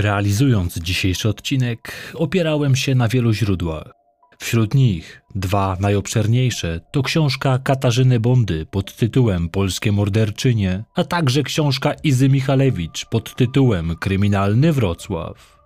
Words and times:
Realizując 0.00 0.78
dzisiejszy 0.78 1.28
odcinek, 1.28 2.12
opierałem 2.14 2.76
się 2.76 2.94
na 2.94 3.08
wielu 3.08 3.32
źródłach. 3.32 3.92
Wśród 4.38 4.74
nich 4.74 5.22
dwa 5.34 5.76
najobszerniejsze 5.80 6.80
to 6.92 7.02
książka 7.02 7.58
Katarzyny 7.58 8.20
Bondy 8.20 8.66
pod 8.66 8.96
tytułem 8.96 9.48
Polskie 9.48 9.92
morderczynie, 9.92 10.84
a 10.94 11.04
także 11.04 11.42
książka 11.42 11.94
Izy 12.04 12.28
Michalewicz 12.28 13.06
pod 13.10 13.36
tytułem 13.36 13.96
Kryminalny 13.96 14.72
Wrocław. 14.72 15.58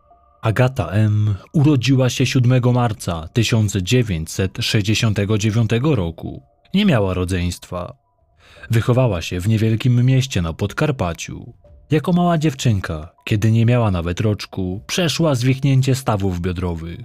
Agata 0.43 0.89
M. 0.89 1.35
urodziła 1.53 2.11
się 2.11 2.27
7 2.27 2.73
marca 2.73 3.29
1969 3.33 5.71
roku. 5.83 6.43
Nie 6.75 6.85
miała 6.85 7.15
rodzeństwa. 7.15 7.97
Wychowała 8.71 9.23
się 9.23 9.41
w 9.41 9.49
niewielkim 9.49 10.05
mieście 10.05 10.43
na 10.43 10.53
Podkarpaciu. 10.53 11.53
Jako 11.93 12.13
mała 12.13 12.39
dziewczynka, 12.39 13.13
kiedy 13.25 13.53
nie 13.53 13.67
miała 13.67 13.91
nawet 13.91 14.21
roczku, 14.21 14.81
przeszła 14.87 15.35
zwichnięcie 15.35 15.95
stawów 15.95 16.41
biodrowych. 16.41 17.01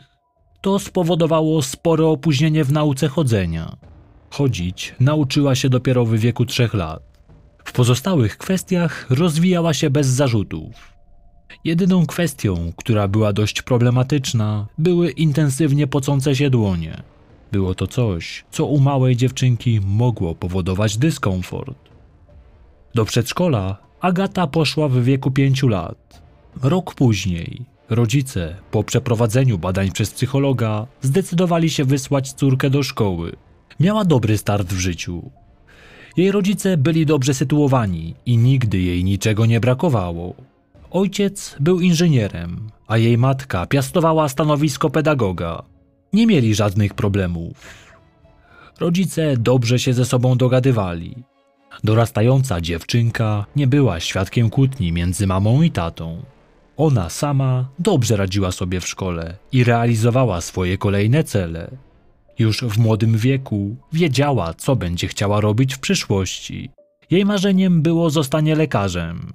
To 0.62 0.80
spowodowało 0.80 1.62
spore 1.62 2.05
opóźnienie 2.05 2.64
w 2.64 2.72
nauce 2.72 3.08
chodzenia. 3.08 3.78
Chodzić 4.30 4.95
nauczyła 5.00 5.55
się 5.55 5.70
dopiero 5.70 6.05
w 6.05 6.16
wieku 6.16 6.45
trzech 6.45 6.73
lat. 6.73 7.04
W 7.66 7.72
pozostałych 7.72 8.38
kwestiach 8.38 9.05
rozwijała 9.09 9.73
się 9.73 9.90
bez 9.90 10.08
zarzutów. 10.08 10.94
Jedyną 11.64 12.06
kwestią, 12.06 12.72
która 12.76 13.08
była 13.08 13.34
dość 13.34 13.62
problematyczna, 13.62 14.67
były 14.78 15.09
intensywnie 15.12 15.88
pocące 15.88 16.36
się 16.36 16.50
dłonie. 16.50 17.04
Było 17.52 17.76
to 17.76 17.88
coś, 17.88 18.45
co 18.52 18.66
u 18.66 18.80
małej 18.80 19.16
dziewczynki 19.16 19.80
mogło 19.86 20.36
powodować 20.36 20.98
dyskomfort. 20.98 21.78
Do 22.95 23.06
przedszkola 23.06 23.87
Agata 24.08 24.48
poszła 24.48 24.88
w 24.88 25.04
wieku 25.04 25.31
pięciu 25.31 25.68
lat. 25.68 26.22
Rok 26.64 26.95
później 26.95 27.66
rodzice, 27.90 28.56
po 28.72 28.84
przeprowadzeniu 28.84 29.58
badań 29.58 29.92
przez 29.92 30.12
psychologa, 30.12 30.88
zdecydowali 31.02 31.70
się 31.70 31.86
wysłać 31.86 32.34
córkę 32.34 32.70
do 32.70 32.84
szkoły. 32.84 33.36
Miała 33.80 34.06
dobry 34.06 34.38
start 34.38 34.73
w 34.73 34.80
życiu. 34.80 35.31
Jej 36.18 36.31
rodzice 36.31 36.78
byli 36.78 37.06
dobrze 37.06 37.34
sytuowani 37.34 38.16
i 38.26 38.38
nigdy 38.38 38.80
jej 38.80 39.04
niczego 39.04 39.46
nie 39.46 39.59
brakowało. 39.59 40.36
Ojciec 40.92 41.56
był 41.59 41.80
inżynierem, 41.80 42.70
a 42.88 42.98
jej 42.98 43.18
matka 43.18 43.66
piastowała 43.66 44.30
stanowisko 44.30 44.90
pedagoga. 44.90 45.64
Nie 46.14 46.28
mieli 46.28 46.56
żadnych 46.56 46.94
problemów. 46.94 47.58
Rodzice 48.80 49.38
dobrze 49.38 49.80
się 49.80 49.94
ze 49.94 50.06
sobą 50.06 50.38
dogadywali. 50.38 51.16
Dorastająca 51.84 52.62
dziewczynka 52.62 53.46
nie 53.56 53.68
była 53.68 54.00
świadkiem 54.00 54.50
kłótni 54.50 54.92
między 54.92 55.28
mamą 55.28 55.62
i 55.62 55.72
tatą. 55.72 56.24
Ona 56.78 57.09
sama 57.09 57.70
dobrze 57.80 58.18
radziła 58.18 58.52
sobie 58.52 58.80
w 58.80 58.88
szkole 58.88 59.38
i 59.52 59.64
realizowała 59.64 60.42
swoje 60.42 60.78
kolejne 60.78 61.24
cele. 61.24 61.72
Już 62.40 62.64
w 62.64 62.78
młodym 62.78 63.18
wieku 63.18 63.76
wiedziała, 63.94 64.54
co 64.54 64.76
będzie 64.76 65.08
chciała 65.08 65.42
robić 65.42 65.76
w 65.76 65.80
przyszłości. 65.80 66.70
Jej 67.12 67.26
marzeniem 67.26 67.81
było 67.81 68.09
zostanie 68.09 68.56
lekarzem. 68.56 69.34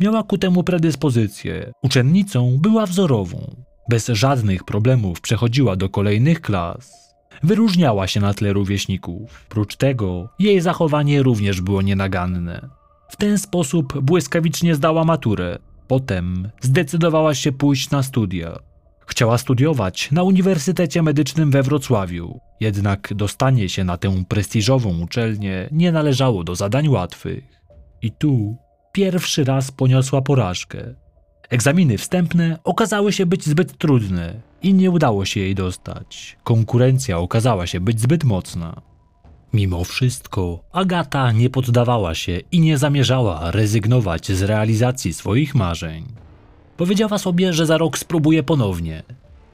Miała 0.00 0.22
ku 0.22 0.38
temu 0.38 0.64
predyspozycję. 0.64 1.72
Uczennicą 1.82 2.58
była 2.60 2.86
wzorową. 2.86 3.56
Bez 3.88 4.06
żadnych 4.06 4.64
problemów 4.64 5.20
przechodziła 5.20 5.76
do 5.76 5.88
kolejnych 5.88 6.40
klas. 6.40 7.01
Wyróżniała 7.42 8.06
się 8.06 8.20
na 8.20 8.34
tle 8.34 8.52
rówieśników. 8.52 9.46
Prócz 9.48 9.76
tego, 9.76 10.28
jej 10.38 10.60
zachowanie 10.60 11.22
również 11.22 11.60
było 11.60 11.82
nienaganne. 11.82 12.68
W 13.08 13.16
ten 13.16 13.38
sposób 13.38 14.00
błyskawicznie 14.00 14.74
zdała 14.74 15.04
maturę. 15.04 15.58
Potem 15.88 16.50
zdecydowała 16.60 17.34
się 17.34 17.52
pójść 17.52 17.90
na 17.90 18.02
studia. 18.02 18.58
Chciała 19.06 19.38
studiować 19.38 20.10
na 20.10 20.22
Uniwersytecie 20.22 21.02
Medycznym 21.02 21.50
we 21.50 21.62
Wrocławiu, 21.62 22.40
jednak 22.60 23.14
dostanie 23.14 23.68
się 23.68 23.84
na 23.84 23.96
tę 23.96 24.24
prestiżową 24.28 25.00
uczelnię 25.00 25.68
nie 25.72 25.92
należało 25.92 26.44
do 26.44 26.54
zadań 26.54 26.88
łatwych. 26.88 27.44
I 28.02 28.12
tu 28.12 28.56
pierwszy 28.92 29.44
raz 29.44 29.70
poniosła 29.70 30.22
porażkę. 30.22 30.94
Egzaminy 31.52 31.98
wstępne 31.98 32.58
okazały 32.64 33.12
się 33.12 33.26
być 33.26 33.44
zbyt 33.44 33.78
trudne 33.78 34.34
i 34.62 34.74
nie 34.74 34.90
udało 34.90 35.24
się 35.24 35.40
jej 35.40 35.54
dostać. 35.54 36.36
Konkurencja 36.44 37.18
okazała 37.18 37.66
się 37.66 37.80
być 37.80 38.00
zbyt 38.00 38.24
mocna. 38.24 38.82
Mimo 39.52 39.84
wszystko, 39.84 40.58
Agata 40.72 41.32
nie 41.32 41.50
poddawała 41.50 42.14
się 42.14 42.40
i 42.52 42.60
nie 42.60 42.78
zamierzała 42.78 43.50
rezygnować 43.50 44.32
z 44.32 44.42
realizacji 44.42 45.12
swoich 45.12 45.54
marzeń. 45.54 46.04
Powiedziała 46.76 47.18
sobie, 47.18 47.52
że 47.52 47.66
za 47.66 47.78
rok 47.78 47.98
spróbuje 47.98 48.42
ponownie. 48.42 49.02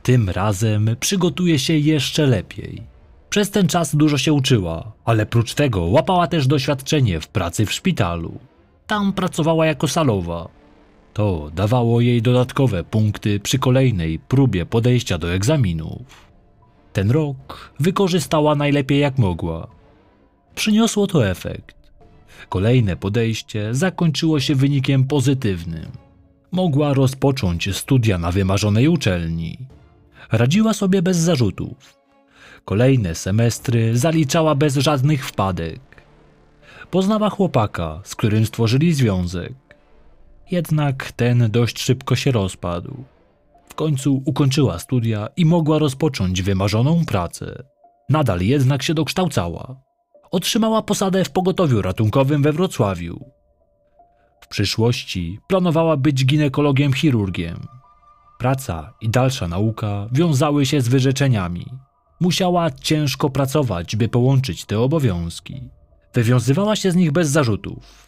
Tym 0.03 0.31
razem 0.31 0.97
przygotuje 1.01 1.59
się 1.59 1.79
jeszcze 1.79 2.27
lepiej. 2.27 2.83
Przez 3.31 3.51
ten 3.51 3.67
czas 3.69 3.97
dużo 3.97 4.19
się 4.19 4.33
uczyła, 4.33 4.93
ale 5.05 5.27
prócz 5.27 5.55
tego 5.55 5.85
łapała 5.85 6.27
też 6.27 6.47
doświadczenie 6.47 7.21
w 7.21 7.29
pracy 7.29 7.67
w 7.67 7.73
szpitalu. 7.73 8.39
Tam 8.87 9.13
pracowała 9.13 9.67
jako 9.67 9.89
salowa. 9.89 10.58
To 11.19 11.51
dawało 11.55 12.01
jej 12.01 12.23
dodatkowe 12.23 12.85
punkty 12.85 13.41
przy 13.41 13.59
kolejnej 13.59 14.19
próbie 14.19 14.67
podejścia 14.67 15.19
do 15.19 15.33
egzaminów. 15.33 16.03
Ten 16.93 17.11
rok 17.11 17.73
wykorzystała 17.81 18.55
najlepiej 18.55 19.01
jak 19.01 19.19
mogła. 19.19 19.67
Przyniosło 20.55 21.07
to 21.07 21.27
efekt. 21.27 21.77
Kolejne 22.49 22.97
podejście 22.97 23.75
zakończyło 23.75 24.41
się 24.41 24.55
wynikiem 24.55 25.05
pozytywnym. 25.05 25.91
Mogła 26.51 26.95
rozpocząć 26.95 27.77
studia 27.77 28.19
na 28.19 28.31
wymarzonej 28.31 28.89
uczelni. 28.89 29.59
Radziła 30.33 30.75
sobie 30.75 31.03
bez 31.03 31.17
zarzutów. 31.17 31.95
Kolejne 32.65 33.15
semestry 33.15 33.99
zaliczała 33.99 34.55
bez 34.55 34.77
żadnych 34.77 35.27
wpadek. 35.27 35.81
Poznała 36.91 37.31
chłopaka, 37.31 38.01
z 38.05 38.15
którym 38.15 38.47
stworzyli 38.47 38.95
związek. 38.95 39.68
Jednak 40.51 41.13
ten 41.13 41.51
dość 41.51 41.83
szybko 41.83 42.17
się 42.17 42.33
rozpadł. 42.33 43.05
W 43.69 43.75
końcu 43.75 44.23
ukończyła 44.25 44.79
studia 44.79 45.29
i 45.37 45.45
mogła 45.45 45.79
rozpocząć 45.79 46.43
wymarzoną 46.43 47.05
pracę. 47.05 47.63
Nadal 48.09 48.41
jednak 48.41 48.83
się 48.83 48.95
dokształcała. 48.95 49.77
Otrzymała 50.31 50.83
posadę 50.83 51.25
w 51.25 51.31
pogotowiu 51.31 51.83
ratunkowym 51.83 52.43
we 52.43 52.53
Wrocławiu. 52.53 53.25
W 54.41 54.49
przyszłości 54.49 55.39
planowała 55.49 55.97
być 55.97 56.27
ginekologiem 56.27 56.93
chirurgiem. 56.93 57.67
Praca 58.39 58.95
i 59.01 59.09
dalsza 59.09 59.49
nauka 59.49 60.07
wiązały 60.13 60.67
się 60.67 60.81
z 60.81 60.89
wyrzeczeniami. 60.89 61.67
Musiała 62.21 62.71
ciężko 62.71 63.31
pracować, 63.31 63.97
by 63.97 64.09
połączyć 64.09 64.65
te 64.65 64.81
obowiązki. 64.81 65.71
Wywiązywała 66.15 66.77
się 66.77 66.91
z 66.91 66.97
nich 66.97 67.13
bez 67.13 67.29
zarzutów. 67.29 68.08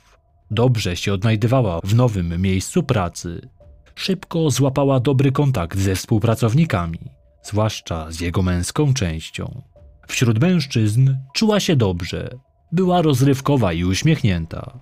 Dobrze 0.51 0.97
się 0.97 1.13
odnajdywała 1.13 1.81
w 1.85 1.95
nowym 1.95 2.43
miejscu 2.43 2.83
pracy. 2.83 3.49
Szybko 3.95 4.51
złapała 4.51 5.01
dobry 5.01 5.33
kontakt 5.33 5.79
ze 5.79 5.95
współpracownikami, 5.95 6.99
zwłaszcza 7.43 8.11
z 8.11 8.21
jego 8.21 8.43
męską 8.43 8.95
częścią. 8.95 9.63
Wśród 10.09 10.41
mężczyzn 10.41 11.15
czuła 11.35 11.61
się 11.61 11.77
dobrze, 11.77 12.31
była 12.73 13.03
rozrywkowa 13.03 13.73
i 13.73 13.85
uśmiechnięta. 13.85 14.79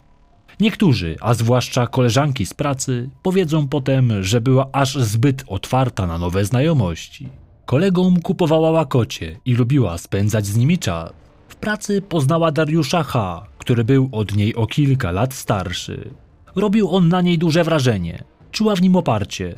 Niektórzy, 0.60 1.16
a 1.20 1.34
zwłaszcza 1.34 1.86
koleżanki 1.86 2.46
z 2.46 2.54
pracy, 2.54 3.10
powiedzą 3.22 3.68
potem, 3.68 4.22
że 4.22 4.40
była 4.40 4.68
aż 4.72 4.94
zbyt 4.94 5.44
otwarta 5.46 6.06
na 6.06 6.18
nowe 6.18 6.44
znajomości. 6.44 7.28
Kolegom 7.66 8.20
kupowała 8.20 8.70
łakocie 8.70 9.40
i 9.44 9.54
lubiła 9.54 9.98
spędzać 9.98 10.46
z 10.46 10.56
nimi 10.56 10.78
czas. 10.78 11.12
W 11.48 11.56
pracy 11.56 12.02
poznała 12.02 12.52
Dariusza 12.52 13.02
H., 13.02 13.46
który 13.68 13.84
był 13.84 14.08
od 14.12 14.36
niej 14.36 14.54
o 14.54 14.66
kilka 14.66 15.10
lat 15.10 15.34
starszy. 15.34 16.10
Robił 16.56 16.90
on 16.90 17.08
na 17.08 17.20
niej 17.20 17.38
duże 17.38 17.64
wrażenie. 17.64 18.24
Czuła 18.52 18.76
w 18.76 18.82
nim 18.82 18.96
oparcie. 18.96 19.54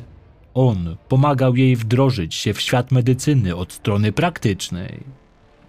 On 0.53 0.95
pomagał 1.07 1.55
jej 1.55 1.75
wdrożyć 1.75 2.35
się 2.35 2.53
w 2.53 2.61
świat 2.61 2.91
medycyny 2.91 3.55
od 3.55 3.73
strony 3.73 4.11
praktycznej. 4.11 5.03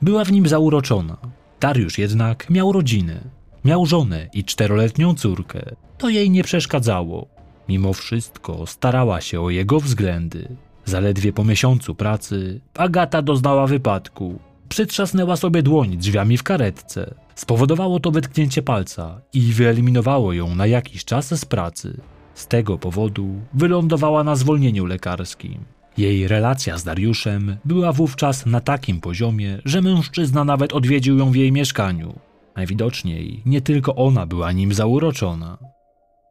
Była 0.03 0.25
w 0.25 0.33
nim 0.33 0.49
zauroczona. 0.49 1.17
Dariusz 1.61 1.99
jednak 1.99 2.51
miał 2.51 2.73
rodzinę. 2.73 3.21
Miał 3.65 3.87
żonę 3.87 4.29
i 4.35 4.45
czteroletnią 4.45 5.15
córkę. 5.15 5.77
To 5.99 6.09
jej 6.09 6.31
nie 6.31 6.45
przeszkadzało. 6.45 7.27
Mimo 7.69 7.93
wszystko 7.93 8.67
starała 8.67 9.21
się 9.21 9.41
o 9.41 9.51
jego 9.51 9.81
względy. 9.81 10.57
Zaledwie 10.85 11.33
po 11.33 11.45
miesiącu 11.45 11.95
pracy 11.95 12.61
Agata 12.75 13.23
doznała 13.23 13.67
wypadku. 13.67 14.39
Przytrzasnęła 14.69 15.37
sobie 15.37 15.63
dłoń 15.63 15.97
drzwiami 15.97 16.39
w 16.39 16.43
karetce. 16.43 17.15
Spowodowało 17.35 18.01
to 18.01 18.11
wytknięcie 18.11 18.63
palca 18.63 19.21
i 19.33 19.41
wyeliminowało 19.41 20.33
ją 20.33 20.55
na 20.55 20.67
jakiś 20.67 21.05
czas 21.05 21.41
z 21.41 21.45
pracy. 21.45 22.01
Z 22.35 22.47
tego 22.47 22.79
powodu 22.79 23.29
wylądowała 23.55 24.25
na 24.25 24.37
zwolnieniu 24.37 24.87
lekarskim. 24.87 25.65
Jej 25.99 26.29
relacja 26.29 26.79
z 26.79 26.85
Dariuszem 26.85 27.57
była 27.65 27.93
wówczas 27.93 28.47
na 28.47 28.61
takim 28.61 29.01
poziomie, 29.01 29.59
że 29.65 29.83
mężczyzna 29.83 30.45
nawet 30.45 30.73
odwiedził 30.73 31.19
ją 31.19 31.31
w 31.31 31.37
jej 31.37 31.53
mieszkaniu. 31.53 32.19
Najwidoczniej 32.57 33.43
nie 33.47 33.61
tylko 33.61 33.95
ona 33.95 34.27
była 34.27 34.53
nim 34.53 34.75
zauroczona. 34.75 35.59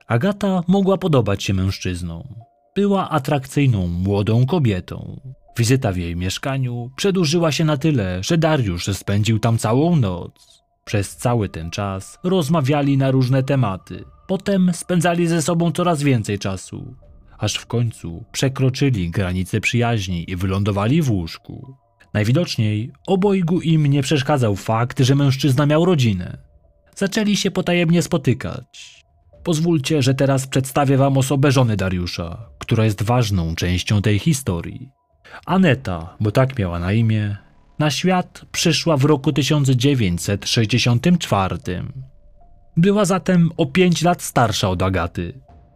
Agata 0.07 0.63
mogła 0.67 0.97
podobać 0.97 1.43
się 1.43 1.53
mężczyznom. 1.53 2.23
była 2.75 3.09
atrakcyjną 3.09 3.87
młodą 3.87 4.45
kobietą. 4.45 5.19
Wizyta 5.57 5.91
w 5.91 5.97
jej 5.97 6.15
mieszkaniu 6.15 6.91
przedłużyła 6.95 7.51
się 7.51 7.65
na 7.65 7.77
tyle, 7.77 8.23
że 8.23 8.37
Dariusz 8.37 8.85
spędził 8.85 9.39
tam 9.39 9.57
całą 9.57 9.95
noc. 9.95 10.50
Przez 10.85 11.15
cały 11.15 11.49
ten 11.49 11.69
czas 11.69 12.19
rozmawiali 12.23 12.97
na 12.97 13.11
różne 13.11 13.43
tematy. 13.43 14.05
Potem 14.27 14.71
spędzali 14.73 15.27
ze 15.27 15.41
sobą 15.41 15.71
coraz 15.71 16.03
więcej 16.03 16.39
czasu, 16.39 16.95
aż 17.37 17.55
w 17.55 17.65
końcu 17.65 18.25
przekroczyli 18.31 19.09
granice 19.09 19.61
przyjaźni 19.61 20.31
i 20.31 20.35
wylądowali 20.35 21.01
w 21.01 21.11
łóżku. 21.11 21.77
Najwidoczniej 22.13 22.91
obojgu 23.07 23.61
im 23.61 23.85
nie 23.85 24.01
przeszkadzał 24.01 24.55
fakt, 24.55 24.99
że 24.99 25.15
mężczyzna 25.15 25.65
miał 25.65 25.85
rodzinę. 25.85 26.37
Zaczęli 26.95 27.35
się 27.35 27.51
potajemnie 27.51 28.01
spotykać. 28.01 29.03
Pozwólcie, 29.43 30.01
że 30.01 30.13
teraz 30.13 30.47
przedstawię 30.47 30.97
wam 30.97 31.17
osobę 31.17 31.51
żony 31.51 31.77
Dariusza, 31.77 32.49
która 32.59 32.85
jest 32.85 33.03
ważną 33.03 33.55
częścią 33.55 34.01
tej 34.01 34.19
historii. 34.19 34.91
Aneta, 35.45 36.17
bo 36.19 36.31
tak 36.31 36.59
miała 36.59 36.79
na 36.79 36.93
imię, 36.93 37.37
na 37.81 37.91
świat 37.91 38.45
przyszła 38.51 38.97
w 38.97 39.05
roku 39.05 39.33
1964. 39.33 41.57
Była 42.77 43.05
zatem 43.05 43.49
o 43.57 43.65
5 43.65 44.01
lat 44.01 44.21
starsza 44.21 44.69
od 44.69 44.83
Agaty. 44.83 45.33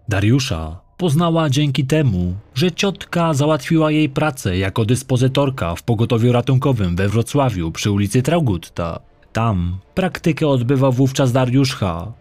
Dariusza 0.10 0.80
poznała 0.98 1.50
dzięki 1.50 1.86
temu, 1.86 2.36
że 2.56 2.72
ciotka 2.72 3.34
załatwiła 3.34 3.92
jej 3.92 4.10
pracę 4.10 4.58
jako 4.58 4.86
dyspozytorka 4.86 5.76
w 5.76 5.84
pogotowiu 5.84 6.32
ratunkowym 6.32 6.96
we 6.96 7.10
Wrocławiu 7.10 7.72
przy 7.72 7.92
ulicy 7.92 8.22
Traugutta. 8.22 9.00
Tam 9.34 9.78
praktykę 9.94 10.48
odbywał 10.48 10.92
wówczas 10.92 11.32
Dariusz 11.32 11.76
H. 11.76 12.12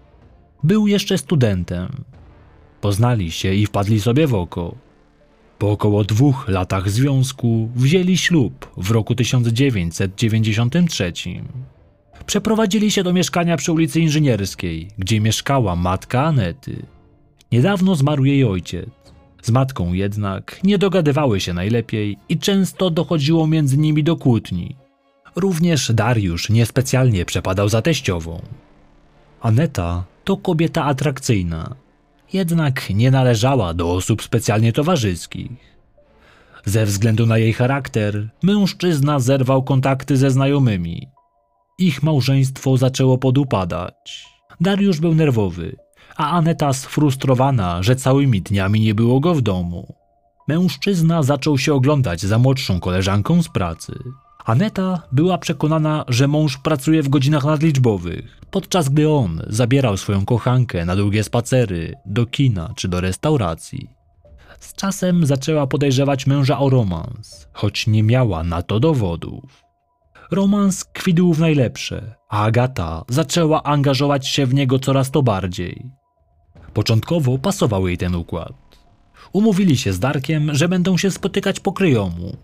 Był 0.63 0.87
jeszcze 0.87 1.19
studentem. 1.19 2.05
Poznali 2.81 3.31
się 3.31 3.55
i 3.55 3.67
wpadli 3.67 4.01
sobie 4.01 4.27
w 4.27 4.35
oko. 4.35 4.84
Po 5.59 5.71
około 5.71 6.05
dwóch 6.05 6.49
latach 6.49 6.91
związku 6.91 7.69
wzięli 7.75 8.17
ślub 8.17 8.71
w 8.77 8.91
roku 8.91 9.15
1993. 9.15 11.13
Przeprowadzili 12.27 12.91
się 12.91 13.03
do 13.03 13.13
mieszkania 13.13 13.57
przy 13.57 13.73
ulicy 13.73 14.01
Inżynierskiej, 14.01 14.89
gdzie 14.99 15.21
mieszkała 15.21 15.77
matka 15.77 16.23
Anety. 16.23 16.87
Niedawno 17.53 17.95
zmarł 17.95 18.25
jej 18.25 18.45
ojciec. 18.45 18.89
Z 19.43 19.51
matką 19.51 19.93
jednak 19.93 20.61
nie 20.65 20.79
dogadywały 20.79 21.41
się 21.41 21.53
najlepiej 21.53 22.17
i 22.29 22.39
często 22.39 22.91
dochodziło 22.91 23.47
między 23.47 23.79
nimi 23.79 24.05
do 24.05 24.17
kłótni. 24.17 24.77
Również 25.37 25.93
Dariusz 25.93 26.51
niespecjalnie 26.51 27.25
przepadał 27.25 27.69
za 27.69 27.83
teściową. 27.83 28.43
Aneta 29.41 30.05
to 30.25 30.37
kobieta 30.37 30.85
atrakcyjna, 30.85 31.77
jednak 32.35 32.91
nie 32.91 33.11
należała 33.11 33.75
do 33.75 33.93
osób 33.93 34.23
specjalnie 34.23 34.73
towarzyskich. 34.73 35.51
Ze 36.65 36.87
względu 36.87 37.27
na 37.27 37.39
jej 37.39 37.53
charakter, 37.53 38.29
mężczyzna 38.43 39.19
zerwał 39.19 39.63
kontakty 39.63 40.17
ze 40.17 40.31
znajomymi. 40.31 41.09
Ich 41.79 42.03
małżeństwo 42.03 42.77
zaczęło 42.77 43.19
podupadać. 43.19 44.27
Dariusz 44.61 45.01
był 45.01 45.15
nerwowy, 45.15 45.77
a 46.17 46.31
Aneta 46.31 46.73
sfrustrowana, 46.73 47.83
że 47.83 47.97
całymi 47.97 48.43
dniami 48.43 48.81
nie 48.81 48.95
było 48.95 49.21
go 49.21 49.35
w 49.35 49.43
domu. 49.43 49.95
Mężczyzna 50.49 51.23
zaczął 51.23 51.59
się 51.59 51.75
oglądać 51.75 52.21
za 52.21 52.39
młodszą 52.39 52.81
koleżanką 52.81 53.43
z 53.43 53.49
pracy. 53.49 53.93
Aneta 54.45 55.03
była 55.13 55.39
przekonana, 55.39 56.05
że 56.09 56.29
mąż 56.29 56.59
pracuje 56.59 57.03
w 57.03 57.09
godzinach 57.09 57.45
nadliczbowych, 57.45 58.41
podczas 58.51 58.89
gdy 58.89 59.11
on 59.11 59.43
zabierał 59.47 59.97
swoją 59.97 60.25
kochankę 60.25 60.85
na 60.85 60.97
długie 60.97 61.25
spacery, 61.25 61.95
do 62.07 62.27
kina 62.27 62.73
czy 62.77 62.89
do 62.89 63.01
restauracji. 63.01 63.91
Z 64.61 64.75
czasem 64.75 65.27
zaczęła 65.27 65.67
podejrzewać 65.67 66.27
męża 66.27 66.59
o 66.59 66.71
romans, 66.71 67.49
choć 67.53 67.87
nie 67.87 68.03
miała 68.03 68.45
na 68.45 68.63
to 68.63 68.81
dowodów. 68.81 69.65
Romans 70.31 70.85
kwidł 70.85 71.33
w 71.33 71.41
najlepsze, 71.41 72.15
a 72.29 72.43
Agata 72.43 73.05
zaczęła 73.09 73.63
angażować 73.63 74.29
się 74.29 74.47
w 74.47 74.55
niego 74.55 74.79
coraz 74.79 75.11
to 75.11 75.23
bardziej. 75.23 75.91
Początkowo 76.73 77.39
pasował 77.39 77.89
jej 77.89 77.99
ten 77.99 78.15
układ. 78.15 78.53
Umówili 79.33 79.77
się 79.77 79.93
z 79.93 79.99
Darkiem, 79.99 80.55
że 80.55 80.69
będą 80.69 80.97
się 80.97 81.11
spotykać 81.11 81.61
po 81.61 81.73
kryjomu, 81.73 82.37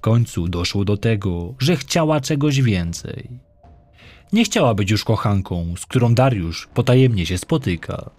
końcu 0.00 0.48
doszło 0.48 0.84
do 0.84 0.96
tego, 0.96 1.54
że 1.58 1.76
chciała 1.76 2.20
czegoś 2.20 2.62
więcej. 2.62 3.28
Nie 4.32 4.44
chciała 4.44 4.74
być 4.74 4.90
już 4.90 5.04
kochanką, 5.04 5.74
z 5.78 5.86
którą 5.86 6.14
Dariusz 6.14 6.68
potajemnie 6.74 7.26
się 7.26 7.38
spotyka. 7.38 8.10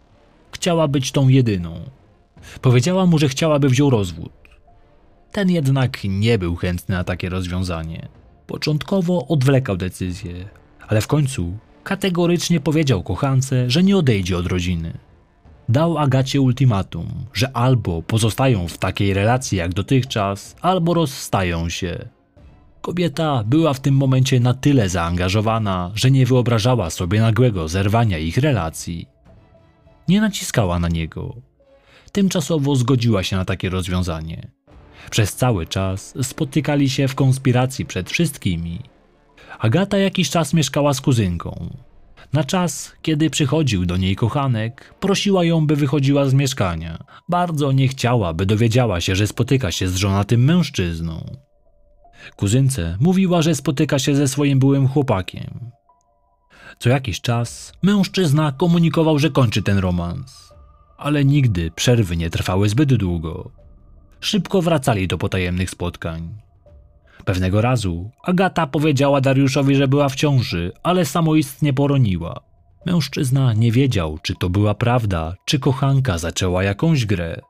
Chciała 0.51 0.87
być 0.87 1.11
tą 1.11 1.27
jedyną. 1.27 1.79
Powiedziała 2.61 3.05
mu, 3.05 3.19
że 3.19 3.29
chciałaby 3.29 3.69
wziął 3.69 3.89
rozwód. 3.89 4.31
Ten 5.31 5.49
jednak 5.49 5.99
nie 6.03 6.37
był 6.37 6.55
chętny 6.55 6.95
na 6.95 7.03
takie 7.03 7.29
rozwiązanie. 7.29 8.07
Początkowo 8.47 9.27
odwlekał 9.27 9.77
decyzję, 9.77 10.49
ale 10.87 11.01
w 11.01 11.07
końcu 11.07 11.57
kategorycznie 11.83 12.59
powiedział 12.59 13.03
kochance, 13.03 13.69
że 13.69 13.83
nie 13.83 13.97
odejdzie 13.97 14.37
od 14.37 14.47
rodziny. 14.47 14.97
Dał 15.69 15.98
Agacie 15.98 16.42
ultimatum, 16.42 17.07
że 17.33 17.57
albo 17.57 18.01
pozostają 18.01 18.68
w 18.68 18.77
takiej 18.77 19.13
relacji 19.13 19.57
jak 19.57 19.74
dotychczas, 19.74 20.56
albo 20.62 20.94
rozstają 20.94 21.69
się. 21.69 22.10
Kobieta 22.81 23.44
była 23.45 23.74
w 23.74 23.80
tym 23.80 23.95
momencie 23.95 24.39
na 24.39 24.54
tyle 24.54 24.89
zaangażowana, 24.89 25.92
że 25.95 26.12
nie 26.12 26.25
wyobrażała 26.25 26.89
sobie 26.89 27.21
nagłego 27.21 27.68
zerwania 27.68 28.18
ich 28.18 28.38
relacji. 28.38 29.07
Nie 30.07 30.21
naciskała 30.21 30.80
na 30.80 30.88
niego. 30.88 31.36
Tymczasowo 32.12 32.75
zgodziła 32.75 33.24
się 33.24 33.36
na 33.36 33.45
takie 33.45 33.69
rozwiązanie. 33.69 34.51
Przez 35.10 35.36
cały 35.36 35.68
czas 35.68 36.13
spotykali 36.21 36.89
się 36.89 37.07
w 37.07 37.15
konspiracji 37.15 37.86
przed 37.86 38.10
wszystkimi. 38.10 38.80
Agata 39.60 39.98
jakiś 39.98 40.30
czas 40.30 40.54
mieszkała 40.54 40.94
z 40.94 41.01
kuzynką. 41.01 41.69
Na 42.33 42.44
czas, 42.44 42.91
kiedy 43.01 43.30
przychodził 43.30 43.85
do 43.85 43.97
niej 43.97 44.15
kochanek, 44.15 44.94
prosiła 45.00 45.44
ją, 45.44 45.68
by 45.68 45.75
wychodziła 45.75 46.25
z 46.25 46.33
mieszkania. 46.33 47.03
Bardzo 47.30 47.71
nie 47.71 47.88
chciała, 47.88 48.33
by 48.33 48.45
dowiedziała 48.45 49.01
się, 49.01 49.15
że 49.15 49.27
spotyka 49.27 49.71
się 49.71 49.88
z 49.88 49.95
żonatym 49.95 50.44
mężczyzną. 50.44 51.38
Kuzynce 52.35 52.97
mówiła, 53.00 53.41
że 53.41 53.56
spotyka 53.56 54.00
się 54.00 54.15
ze 54.15 54.27
swoim 54.27 54.59
byłym 54.59 54.88
chłopakiem. 54.88 55.71
Co 56.80 56.89
jakiś 56.89 57.21
czas 57.21 57.74
mężczyzna 57.83 58.51
komunikował, 58.51 59.19
że 59.19 59.29
kończy 59.29 59.63
ten 59.63 59.77
romans, 59.77 60.53
ale 60.98 61.25
nigdy 61.25 61.72
przerwy 61.72 62.17
nie 62.17 62.29
trwały 62.29 62.69
zbyt 62.69 62.93
długo. 62.93 63.51
Szybko 64.19 64.62
wracali 64.62 65.07
do 65.07 65.17
potajemnych 65.17 65.69
spotkań. 65.69 66.42
Pewnego 67.25 67.62
razu 67.62 68.10
Agata 68.24 68.68
powiedziała 68.68 69.22
Dariuszowi, 69.22 69.75
że 69.75 69.88
była 69.88 70.10
w 70.10 70.15
ciąży, 70.15 70.72
ale 70.84 71.06
samoistnie 71.06 71.74
poroniła. 71.74 72.39
Mężczyzna 72.86 73.53
nie 73.53 73.72
wiedział, 73.72 74.20
czy 74.22 74.36
to 74.36 74.50
była 74.50 74.74
prawda, 74.74 75.36
czy 75.46 75.60
kochanka 75.60 76.18
zaczęła 76.18 76.63
jakąś 76.63 77.06
grę. 77.06 77.42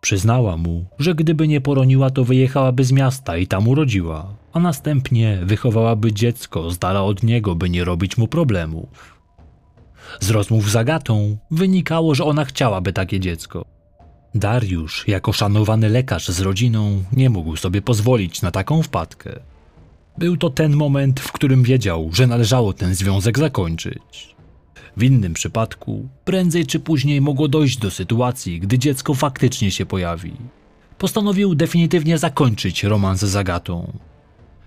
Przyznała 0.00 0.56
mu, 0.56 0.84
że 0.98 1.14
gdyby 1.14 1.48
nie 1.48 1.60
poroniła, 1.60 2.10
to 2.10 2.24
wyjechałaby 2.24 2.84
z 2.84 2.92
miasta 2.92 3.36
i 3.36 3.46
tam 3.46 3.68
urodziła, 3.68 4.34
a 4.52 4.60
następnie 4.60 5.38
wychowałaby 5.42 6.12
dziecko 6.12 6.70
z 6.70 6.78
dala 6.78 7.02
od 7.02 7.22
niego, 7.22 7.54
by 7.54 7.70
nie 7.70 7.84
robić 7.84 8.16
mu 8.16 8.28
problemów. 8.28 9.18
Z 10.20 10.30
rozmów 10.30 10.70
z 10.70 10.76
Agatą 10.76 11.36
wynikało, 11.50 12.14
że 12.14 12.24
ona 12.24 12.44
chciałaby 12.44 12.92
takie 12.92 13.20
dziecko. 13.20 13.64
Dariusz, 14.34 15.04
jako 15.08 15.32
szanowany 15.32 15.88
lekarz 15.88 16.28
z 16.28 16.40
rodziną, 16.40 17.04
nie 17.12 17.30
mógł 17.30 17.56
sobie 17.56 17.82
pozwolić 17.82 18.42
na 18.42 18.50
taką 18.50 18.82
wpadkę. 18.82 19.40
Był 20.18 20.36
to 20.36 20.50
ten 20.50 20.76
moment, 20.76 21.20
w 21.20 21.32
którym 21.32 21.62
wiedział, 21.62 22.10
że 22.12 22.26
należało 22.26 22.72
ten 22.72 22.94
związek 22.94 23.38
zakończyć. 23.38 24.36
W 24.96 25.02
innym 25.02 25.34
przypadku, 25.34 26.08
prędzej 26.24 26.66
czy 26.66 26.80
później 26.80 27.20
mogło 27.20 27.48
dojść 27.48 27.78
do 27.78 27.90
sytuacji, 27.90 28.60
gdy 28.60 28.78
dziecko 28.78 29.14
faktycznie 29.14 29.70
się 29.70 29.86
pojawi. 29.86 30.32
Postanowił 30.98 31.54
definitywnie 31.54 32.18
zakończyć 32.18 32.84
romans 32.84 33.20
z 33.20 33.36
Agatą. 33.36 33.92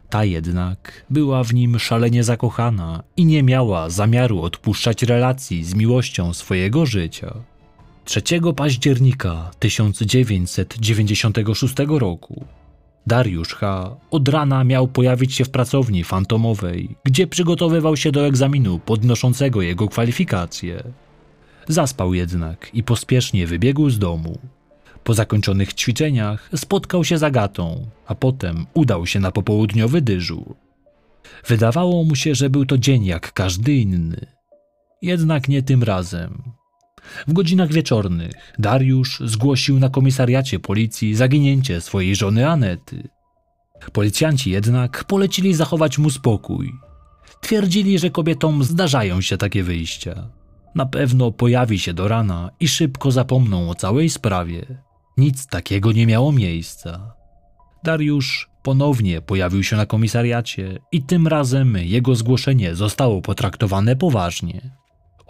Ta 0.10 0.26
jednak 0.26 1.06
była 1.10 1.44
w 1.44 1.54
nim 1.54 1.80
szalenie 1.80 2.24
zakochana 2.24 3.04
i 3.18 3.26
nie 3.26 3.44
miała 3.44 3.90
zamiaru 3.90 4.42
odpuszczać 4.42 5.04
relacji 5.04 5.64
z 5.64 5.74
miłością 5.74 6.34
swojego 6.34 6.86
życia. 6.86 7.34
3 8.06 8.22
października 8.56 9.52
1996 9.60 11.76
roku 11.88 12.46
Dariusz 13.08 13.54
H. 13.54 13.96
od 14.12 14.28
rana 14.28 14.64
miał 14.64 14.88
pojawić 14.88 15.36
się 15.36 15.46
w 15.46 15.50
pracowni 15.50 16.04
fantomowej, 16.04 16.96
gdzie 17.04 17.28
przygotowywał 17.28 17.98
się 17.98 18.12
do 18.12 18.28
egzaminu 18.28 18.80
podnoszącego 18.80 19.62
jego 19.62 19.88
kwalifikacje. 19.88 20.84
Zaspał 21.68 22.14
jednak 22.14 22.70
i 22.74 22.84
pospiesznie 22.84 23.48
wybiegł 23.48 23.90
z 23.90 24.00
domu. 24.00 24.38
Po 25.04 25.14
zakończonych 25.14 25.74
ćwiczeniach 25.74 26.50
spotkał 26.56 27.04
się 27.04 27.18
z 27.18 27.24
Agatą, 27.24 27.88
a 28.08 28.16
potem 28.16 28.66
udał 28.74 29.06
się 29.06 29.20
na 29.20 29.32
popołudniowy 29.32 30.02
dyżur. 30.02 30.56
Wydawało 31.48 32.04
mu 32.04 32.16
się, 32.16 32.36
że 32.36 32.50
był 32.50 32.66
to 32.66 32.78
dzień 32.78 33.06
jak 33.06 33.34
każdy 33.34 33.74
inny. 33.74 34.26
Jednak 35.02 35.48
nie 35.48 35.64
tym 35.64 35.84
razem. 35.84 36.61
W 37.28 37.34
godzinach 37.34 37.74
wieczornych 37.74 38.34
Dariusz 38.60 39.22
zgłosił 39.26 39.80
na 39.80 39.90
komisariacie 39.90 40.60
policji 40.60 41.16
zaginięcie 41.16 41.82
swojej 41.82 42.16
żony 42.16 42.50
Anety. 42.50 43.10
Policjanci 43.94 44.52
jednak 44.52 45.04
polecili 45.04 45.54
zachować 45.54 45.98
mu 45.98 46.10
spokój. 46.10 46.72
Twierdzili, 47.42 48.00
że 48.00 48.10
kobietom 48.10 48.64
zdarzają 48.64 49.22
się 49.22 49.38
takie 49.38 49.64
wyjścia. 49.64 50.30
Na 50.76 50.86
pewno 50.86 51.32
pojawi 51.32 51.80
się 51.80 51.94
do 51.94 52.08
rana 52.08 52.50
i 52.60 52.68
szybko 52.68 53.12
zapomną 53.12 53.70
o 53.70 53.76
całej 53.76 54.10
sprawie. 54.10 54.84
Nic 55.18 55.48
takiego 55.48 55.92
nie 55.92 56.08
miało 56.08 56.32
miejsca. 56.32 57.16
Dariusz 57.84 58.50
ponownie 58.64 59.22
pojawił 59.22 59.64
się 59.64 59.76
na 59.76 59.86
komisariacie 59.86 60.80
i 60.92 61.04
tym 61.04 61.28
razem 61.28 61.78
jego 61.78 62.16
zgłoszenie 62.16 62.76
zostało 62.76 63.22
potraktowane 63.22 63.96
poważnie. 63.96 64.81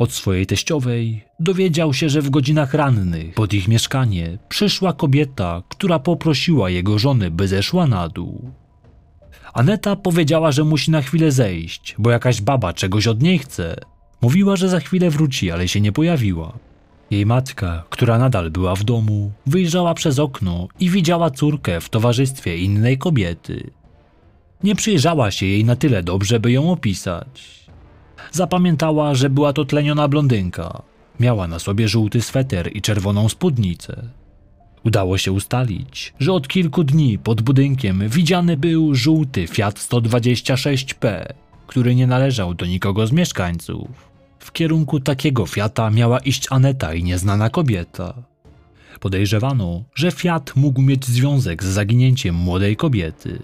Od 0.02 0.12
swojej 0.12 0.46
teściowej 0.46 1.24
dowiedział 1.40 1.94
się, 1.94 2.10
że 2.10 2.22
w 2.22 2.30
godzinach 2.30 2.74
rannych 2.74 3.34
pod 3.34 3.54
ich 3.54 3.68
mieszkanie 3.68 4.38
przyszła 4.50 4.94
kobieta, 4.94 5.64
która 5.70 6.00
poprosiła 6.00 6.70
jego 6.70 7.00
żony, 7.00 7.32
by 7.32 7.48
zeszła 7.48 7.88
na 7.88 8.10
dół. 8.10 8.52
Aneta 9.54 9.96
powiedziała, 9.96 10.52
że 10.52 10.64
musi 10.64 10.92
na 10.92 11.02
chwilę 11.02 11.32
zejść, 11.32 11.96
bo 11.98 12.12
jakaś 12.12 12.42
baba 12.42 12.74
czegoś 12.74 13.08
od 13.08 13.22
niej 13.22 13.40
chce. 13.40 13.76
Mówiła, 14.22 14.56
że 14.56 14.70
za 14.70 14.80
chwilę 14.80 15.10
wróci, 15.10 15.52
ale 15.52 15.68
się 15.68 15.82
nie 15.82 15.92
pojawiła. 15.92 16.58
Jej 17.12 17.26
matka, 17.26 17.84
która 17.90 18.18
nadal 18.18 18.52
była 18.52 18.76
w 18.76 18.84
domu, 18.84 19.32
wyjrzała 19.46 19.94
przez 19.94 20.20
okno 20.20 20.68
i 20.80 20.90
widziała 20.90 21.32
córkę 21.32 21.82
w 21.82 21.90
towarzystwie 21.90 22.58
innej 22.58 22.98
kobiety. 22.98 23.72
Nie 24.64 24.76
przyjrzała 24.76 25.32
się 25.32 25.46
jej 25.46 25.66
na 25.66 25.76
tyle 25.76 26.04
dobrze, 26.04 26.40
by 26.40 26.52
ją 26.52 26.72
opisać. 26.72 27.61
Zapamiętała, 28.32 29.16
że 29.16 29.30
była 29.30 29.54
to 29.54 29.66
tleniona 29.66 30.08
blondynka. 30.08 30.82
Miała 31.20 31.48
na 31.48 31.60
sobie 31.60 31.88
żółty 31.88 32.22
sweter 32.22 32.76
i 32.76 32.82
czerwoną 32.82 33.30
spódnicę. 33.30 34.08
Udało 34.86 35.18
się 35.18 35.32
ustalić, 35.32 36.14
że 36.20 36.34
od 36.34 36.48
kilku 36.48 36.84
dni 36.84 37.20
pod 37.20 37.42
budynkiem 37.42 38.10
widziany 38.10 38.58
był 38.58 38.96
żółty 38.96 39.48
Fiat 39.48 39.80
126P, 39.80 41.26
który 41.68 41.96
nie 41.96 42.08
należał 42.08 42.54
do 42.54 42.66
nikogo 42.66 43.08
z 43.08 43.12
mieszkańców. 43.12 44.12
W 44.40 44.52
kierunku 44.52 45.00
takiego 45.00 45.46
Fiata 45.46 45.90
miała 45.90 46.20
iść 46.20 46.48
Aneta 46.50 46.94
i 46.94 47.04
nieznana 47.04 47.50
kobieta. 47.50 48.14
Podejrzewano, 49.00 49.84
że 49.96 50.12
Fiat 50.12 50.56
mógł 50.56 50.82
mieć 50.82 51.06
związek 51.06 51.64
z 51.64 51.68
zaginięciem 51.68 52.36
młodej 52.36 52.76
kobiety. 52.76 53.40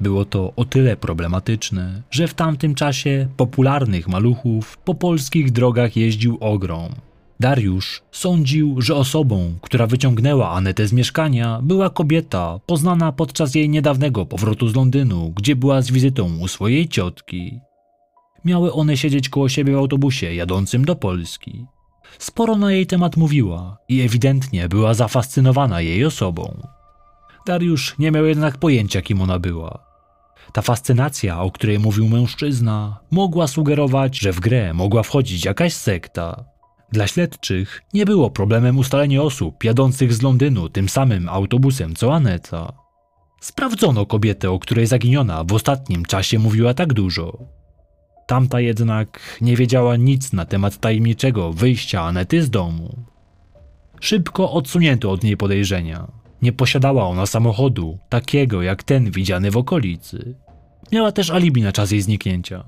Było 0.00 0.24
to 0.24 0.52
o 0.56 0.64
tyle 0.64 0.96
problematyczne, 0.96 2.02
że 2.10 2.28
w 2.28 2.34
tamtym 2.34 2.74
czasie 2.74 3.28
popularnych 3.36 4.08
maluchów 4.08 4.78
po 4.84 4.94
polskich 4.94 5.52
drogach 5.52 5.96
jeździł 5.96 6.38
ogrom. 6.40 6.88
Dariusz 7.40 8.02
sądził, 8.12 8.80
że 8.80 8.94
osobą, 8.94 9.58
która 9.62 9.86
wyciągnęła 9.86 10.50
Anetę 10.50 10.86
z 10.86 10.92
mieszkania, 10.92 11.60
była 11.62 11.90
kobieta 11.90 12.60
poznana 12.66 13.12
podczas 13.12 13.54
jej 13.54 13.68
niedawnego 13.68 14.26
powrotu 14.26 14.68
z 14.68 14.74
Londynu, 14.74 15.32
gdzie 15.36 15.56
była 15.56 15.82
z 15.82 15.90
wizytą 15.90 16.38
u 16.38 16.48
swojej 16.48 16.88
ciotki. 16.88 17.60
Miały 18.44 18.72
one 18.72 18.96
siedzieć 18.96 19.28
koło 19.28 19.48
siebie 19.48 19.72
w 19.72 19.76
autobusie 19.76 20.34
jadącym 20.34 20.84
do 20.84 20.96
Polski. 20.96 21.66
Sporo 22.18 22.56
na 22.56 22.72
jej 22.72 22.86
temat 22.86 23.16
mówiła 23.16 23.78
i 23.88 24.00
ewidentnie 24.00 24.68
była 24.68 24.94
zafascynowana 24.94 25.80
jej 25.80 26.04
osobą. 26.04 26.62
Dariusz 27.46 27.98
nie 27.98 28.10
miał 28.10 28.24
jednak 28.24 28.56
pojęcia, 28.56 29.02
kim 29.02 29.22
ona 29.22 29.38
była. 29.38 29.87
Ta 30.52 30.62
fascynacja, 30.62 31.40
o 31.40 31.50
której 31.50 31.78
mówił 31.78 32.08
mężczyzna, 32.08 33.00
mogła 33.10 33.46
sugerować, 33.46 34.18
że 34.18 34.32
w 34.32 34.40
grę 34.40 34.74
mogła 34.74 35.02
wchodzić 35.02 35.44
jakaś 35.44 35.72
sekta. 35.72 36.44
Dla 36.92 37.06
śledczych 37.06 37.82
nie 37.94 38.04
było 38.04 38.30
problemem 38.30 38.78
ustalenie 38.78 39.22
osób 39.22 39.64
jadących 39.64 40.12
z 40.12 40.22
Londynu 40.22 40.68
tym 40.68 40.88
samym 40.88 41.28
autobusem 41.28 41.94
co 41.94 42.14
Aneta. 42.14 42.72
Sprawdzono 43.40 44.06
kobietę, 44.06 44.50
o 44.50 44.58
której 44.58 44.86
zaginiona 44.86 45.44
w 45.44 45.52
ostatnim 45.52 46.04
czasie 46.04 46.38
mówiła 46.38 46.74
tak 46.74 46.92
dużo. 46.92 47.38
Tamta 48.26 48.60
jednak 48.60 49.38
nie 49.40 49.56
wiedziała 49.56 49.96
nic 49.96 50.32
na 50.32 50.44
temat 50.44 50.80
tajemniczego 50.80 51.52
wyjścia 51.52 52.02
Anety 52.02 52.42
z 52.42 52.50
domu. 52.50 52.96
Szybko 54.00 54.52
odsunięto 54.52 55.10
od 55.10 55.22
niej 55.22 55.36
podejrzenia. 55.36 56.17
Nie 56.42 56.52
posiadała 56.52 57.06
ona 57.06 57.26
samochodu, 57.26 57.98
takiego 58.08 58.62
jak 58.62 58.82
ten 58.82 59.10
widziany 59.10 59.50
w 59.50 59.56
okolicy. 59.56 60.34
Miała 60.92 61.12
też 61.12 61.30
alibi 61.30 61.62
na 61.62 61.72
czas 61.72 61.90
jej 61.90 62.02
zniknięcia. 62.02 62.64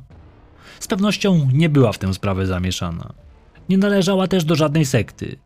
Z 0.80 0.86
pewnością 0.86 1.48
nie 1.52 1.68
była 1.68 1.92
w 1.92 1.98
tę 1.98 2.14
sprawę 2.14 2.46
zamieszana. 2.46 3.12
Nie 3.68 3.78
należała 3.78 4.28
też 4.28 4.44
do 4.44 4.56
żadnej 4.56 4.84
sekty. 4.84 5.36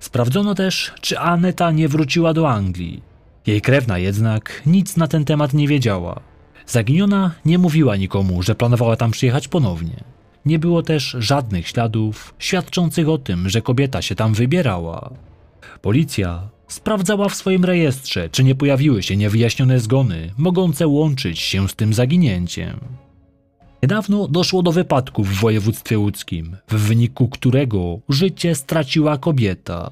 Sprawdzono 0.00 0.54
też, 0.54 0.92
czy 1.00 1.18
Aneta 1.18 1.70
nie 1.70 1.88
wróciła 1.88 2.34
do 2.34 2.50
Anglii. 2.50 3.02
Jej 3.46 3.60
krewna 3.60 3.98
jednak 3.98 4.62
nic 4.66 4.96
na 4.96 5.08
ten 5.08 5.24
temat 5.24 5.54
nie 5.54 5.68
wiedziała. 5.68 6.20
Zaginiona 6.66 7.30
nie 7.44 7.58
mówiła 7.58 7.96
nikomu, 7.96 8.42
że 8.42 8.54
planowała 8.54 8.96
tam 8.96 9.10
przyjechać 9.10 9.48
ponownie. 9.48 10.04
Nie 10.46 10.58
było 10.58 10.82
też 10.82 11.16
żadnych 11.18 11.68
śladów 11.68 12.34
świadczących 12.38 13.08
o 13.08 13.18
tym, 13.18 13.48
że 13.48 13.62
kobieta 13.62 14.02
się 14.02 14.14
tam 14.14 14.34
wybierała. 14.34 15.10
Policja 15.82 16.48
sprawdzała 16.72 17.28
w 17.28 17.34
swoim 17.34 17.64
rejestrze, 17.64 18.28
czy 18.28 18.44
nie 18.44 18.54
pojawiły 18.54 19.02
się 19.02 19.16
niewyjaśnione 19.16 19.80
zgony, 19.80 20.34
mogące 20.38 20.88
łączyć 20.88 21.38
się 21.38 21.68
z 21.68 21.74
tym 21.74 21.94
zaginięciem. 21.94 22.80
Niedawno 23.82 24.28
doszło 24.28 24.62
do 24.62 24.72
wypadku 24.72 25.24
w 25.24 25.28
województwie 25.28 25.98
łódzkim, 25.98 26.56
w 26.68 26.74
wyniku 26.74 27.28
którego 27.28 27.98
życie 28.08 28.54
straciła 28.54 29.18
kobieta. 29.18 29.90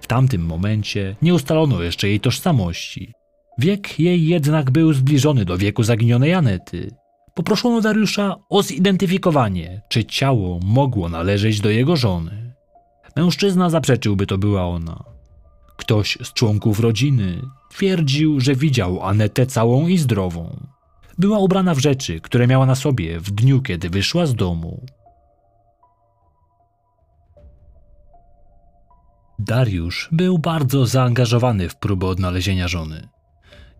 W 0.00 0.06
tamtym 0.06 0.46
momencie 0.46 1.16
nie 1.22 1.34
ustalono 1.34 1.82
jeszcze 1.82 2.08
jej 2.08 2.20
tożsamości. 2.20 3.12
Wiek 3.58 4.00
jej 4.00 4.26
jednak 4.26 4.70
był 4.70 4.92
zbliżony 4.92 5.44
do 5.44 5.58
wieku 5.58 5.82
zaginionej 5.82 6.34
Anety. 6.34 6.94
Poproszono 7.34 7.80
Dariusza 7.80 8.36
o 8.50 8.62
zidentyfikowanie, 8.62 9.82
czy 9.88 10.04
ciało 10.04 10.60
mogło 10.64 11.08
należeć 11.08 11.60
do 11.60 11.70
jego 11.70 11.96
żony. 11.96 12.54
Mężczyzna 13.16 13.70
zaprzeczył, 13.70 14.16
by 14.16 14.26
to 14.26 14.38
była 14.38 14.64
ona. 14.64 15.11
Ktoś 15.82 16.18
z 16.22 16.32
członków 16.32 16.80
rodziny 16.80 17.42
twierdził, 17.70 18.40
że 18.40 18.54
widział 18.54 19.02
Anetę 19.02 19.46
całą 19.46 19.88
i 19.88 19.98
zdrową. 19.98 20.56
Była 21.18 21.38
ubrana 21.38 21.74
w 21.74 21.78
rzeczy, 21.78 22.20
które 22.20 22.46
miała 22.46 22.66
na 22.66 22.74
sobie 22.74 23.20
w 23.20 23.30
dniu, 23.30 23.62
kiedy 23.62 23.90
wyszła 23.90 24.26
z 24.26 24.34
domu. 24.34 24.86
Dariusz 29.38 30.08
był 30.12 30.38
bardzo 30.38 30.86
zaangażowany 30.86 31.68
w 31.68 31.76
próbę 31.76 32.06
odnalezienia 32.06 32.68
żony. 32.68 33.08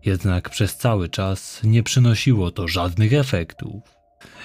Jednak 0.05 0.49
przez 0.49 0.77
cały 0.77 1.09
czas 1.09 1.61
nie 1.63 1.83
przynosiło 1.83 2.51
to 2.51 2.67
żadnych 2.67 3.13
efektów. 3.13 3.81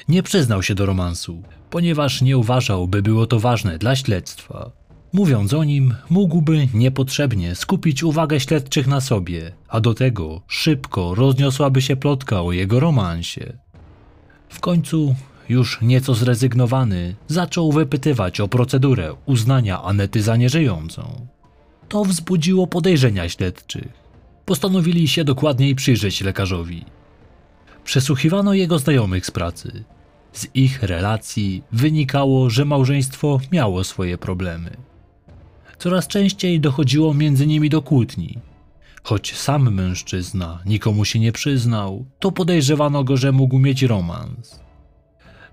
Nie 0.09 0.23
przyznał 0.23 0.63
się 0.63 0.75
do 0.75 0.87
romansu, 0.87 1.43
ponieważ 1.71 2.23
nie 2.23 2.39
uważał, 2.39 2.89
by 2.89 3.03
było 3.03 3.27
to 3.27 3.41
ważne 3.41 3.79
dla 3.79 3.97
śledztwa. 3.97 4.78
Mówiąc 5.13 5.55
o 5.55 5.65
nim, 5.65 5.95
mógłby 6.11 6.69
niepotrzebnie 6.75 7.55
skupić 7.55 8.03
uwagę 8.03 8.41
śledczych 8.41 8.87
na 8.87 9.01
sobie, 9.01 9.53
a 9.69 9.81
do 9.81 9.95
tego 9.95 10.43
szybko 10.47 11.15
rozniosłaby 11.15 11.83
się 11.83 11.97
plotka 11.97 12.43
o 12.43 12.53
jego 12.53 12.81
romansie. 12.81 13.59
W 14.49 14.61
końcu, 14.61 15.15
już 15.49 15.79
nieco 15.83 16.15
zrezygnowany, 16.15 17.15
zaczął 17.29 17.73
wypytywać 17.73 18.41
o 18.41 18.49
procedurę 18.49 19.15
uznania 19.27 19.83
Anety 19.83 20.23
za 20.23 20.37
nieżyjącą. 20.37 21.27
To 21.89 22.05
wzbudziło 22.05 22.67
podejrzenia 22.67 23.29
śledczych 23.29 24.09
postanowili 24.49 25.09
się 25.09 25.25
dokładniej 25.25 25.75
przyjrzeć 25.75 26.21
lekarzowi. 26.21 26.85
Przesłuchiwano 27.85 28.55
jego 28.55 28.79
znajomych 28.79 29.27
z 29.27 29.31
pracy. 29.31 29.85
Z 30.33 30.47
ich 30.55 30.83
relacji 30.83 31.63
wynikało, 31.73 32.51
że 32.51 32.65
małżeństwo 32.65 33.41
miało 33.53 33.85
swoje 33.85 34.19
problemy. 34.19 34.77
Coraz 35.79 36.07
częściej 36.07 36.61
dochodziło 36.61 37.15
między 37.15 37.47
nimi 37.47 37.71
do 37.71 37.83
kłótni. 37.83 38.39
Choć 39.03 39.37
sam 39.37 39.75
mężczyzna 39.75 40.63
nikomu 40.67 41.05
się 41.05 41.19
nie 41.19 41.33
przyznał, 41.33 42.05
to 42.19 42.33
podejrzewano 42.33 43.05
go, 43.05 43.17
że 43.17 43.33
mógł 43.33 43.59
mieć 43.59 43.83
romans. 43.83 44.61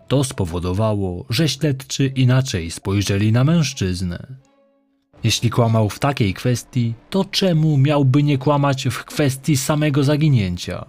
To 0.08 0.24
spowodowało, 0.24 1.25
że 1.29 1.50
śledczy 1.50 2.08
inaczej 2.08 2.72
spojrzeli 2.72 3.32
na 3.32 3.44
mężczyznę. 3.44 4.27
Jeśli 5.24 5.50
kłamał 5.50 5.89
w 5.89 6.00
takiej 6.00 6.34
kwestii, 6.34 6.94
to 7.10 7.25
czemu 7.25 7.77
miałby 7.77 8.24
nie 8.24 8.38
kłamać 8.38 8.88
w 8.88 9.03
kwestii 9.03 9.58
samego 9.58 10.03
zaginięcia? 10.03 10.86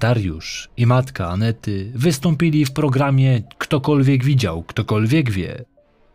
Dariusz 0.00 0.68
i 0.76 0.86
matka 0.86 1.28
Anety 1.28 1.92
wystąpili 1.94 2.64
w 2.64 2.72
programie 2.72 3.42
Ktokolwiek 3.58 4.24
widział, 4.24 4.62
ktokolwiek 4.62 5.30
wie. 5.30 5.64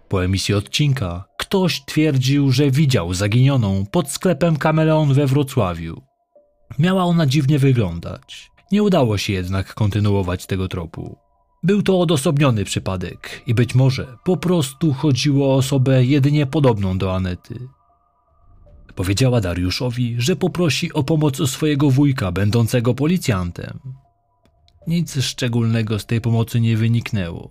Po 0.10 0.26
emisji 0.26 0.56
odcinka 0.56 1.26
ktoś 1.54 1.86
twierdził, 1.86 2.52
że 2.52 2.72
widział 2.72 3.14
zaginioną 3.14 3.86
pod 3.92 4.10
sklepem 4.10 4.58
Kameleon 4.58 5.14
we 5.14 5.28
Wrocławiu. 5.28 6.02
Miała 6.80 7.04
ona 7.04 7.26
dziwnie 7.26 7.60
wyglądać. 7.60 8.52
Nie 8.72 8.84
udało 8.84 9.18
się 9.18 9.34
jednak 9.34 9.74
kontynuować 9.74 10.46
tego 10.46 10.68
tropu. 10.68 11.18
Był 11.64 11.82
to 11.82 12.00
odosobniony 12.00 12.64
przypadek 12.66 13.42
i 13.48 13.54
być 13.54 13.76
może 13.76 14.18
po 14.24 14.38
prostu 14.38 14.94
chodziło 14.94 15.54
o 15.54 15.56
osobę 15.56 16.06
jedynie 16.06 16.46
podobną 16.46 16.98
do 16.98 17.16
Anety. 17.16 17.68
Powiedziała 18.96 19.42
Dariuszowi, 19.42 20.16
że 20.18 20.36
poprosi 20.36 20.94
o 20.94 21.04
pomoc 21.04 21.50
swojego 21.50 21.90
wujka, 21.90 22.32
będącego 22.32 22.94
policjantem. 22.94 23.80
Nic 24.88 25.22
szczególnego 25.22 26.00
z 26.00 26.06
tej 26.06 26.22
pomocy 26.22 26.60
nie 26.62 26.78
wyniknęło. 26.78 27.50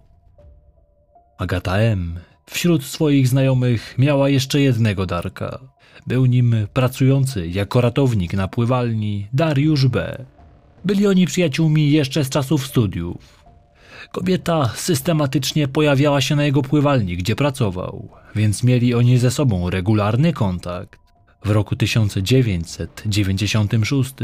Agata 1.38 1.76
M. 1.76 2.21
wśród 2.52 2.85
swoich 2.85 3.28
znajomych 3.28 3.94
miała 3.99 4.28
jeszcze 4.28 4.61
jednego 4.61 5.06
Darka. 5.06 5.59
Był 6.06 6.26
nim 6.26 6.56
pracujący 6.73 7.49
jako 7.49 7.80
ratownik 7.80 8.35
na 8.35 8.49
pływalni 8.49 9.28
Dariusz 9.32 9.88
B. 9.88 10.25
Byli 10.85 11.06
oni 11.06 11.26
przyjaciółmi 11.26 11.90
jeszcze 11.90 12.25
z 12.25 12.28
czasów 12.28 12.66
studiów. 12.66 13.44
Kobieta 14.12 14.71
systematycznie 14.75 15.68
pojawiała 15.68 16.21
się 16.21 16.37
na 16.37 16.44
jego 16.44 16.62
pływalni, 16.62 17.16
gdzie 17.16 17.37
pracował, 17.37 18.09
więc 18.35 18.62
mieli 18.62 18.94
oni 18.94 19.18
ze 19.18 19.30
sobą 19.30 19.71
regularny 19.71 20.32
kontakt. 20.32 21.02
W 21.44 21.50
roku 21.50 21.76
1996 21.76 24.14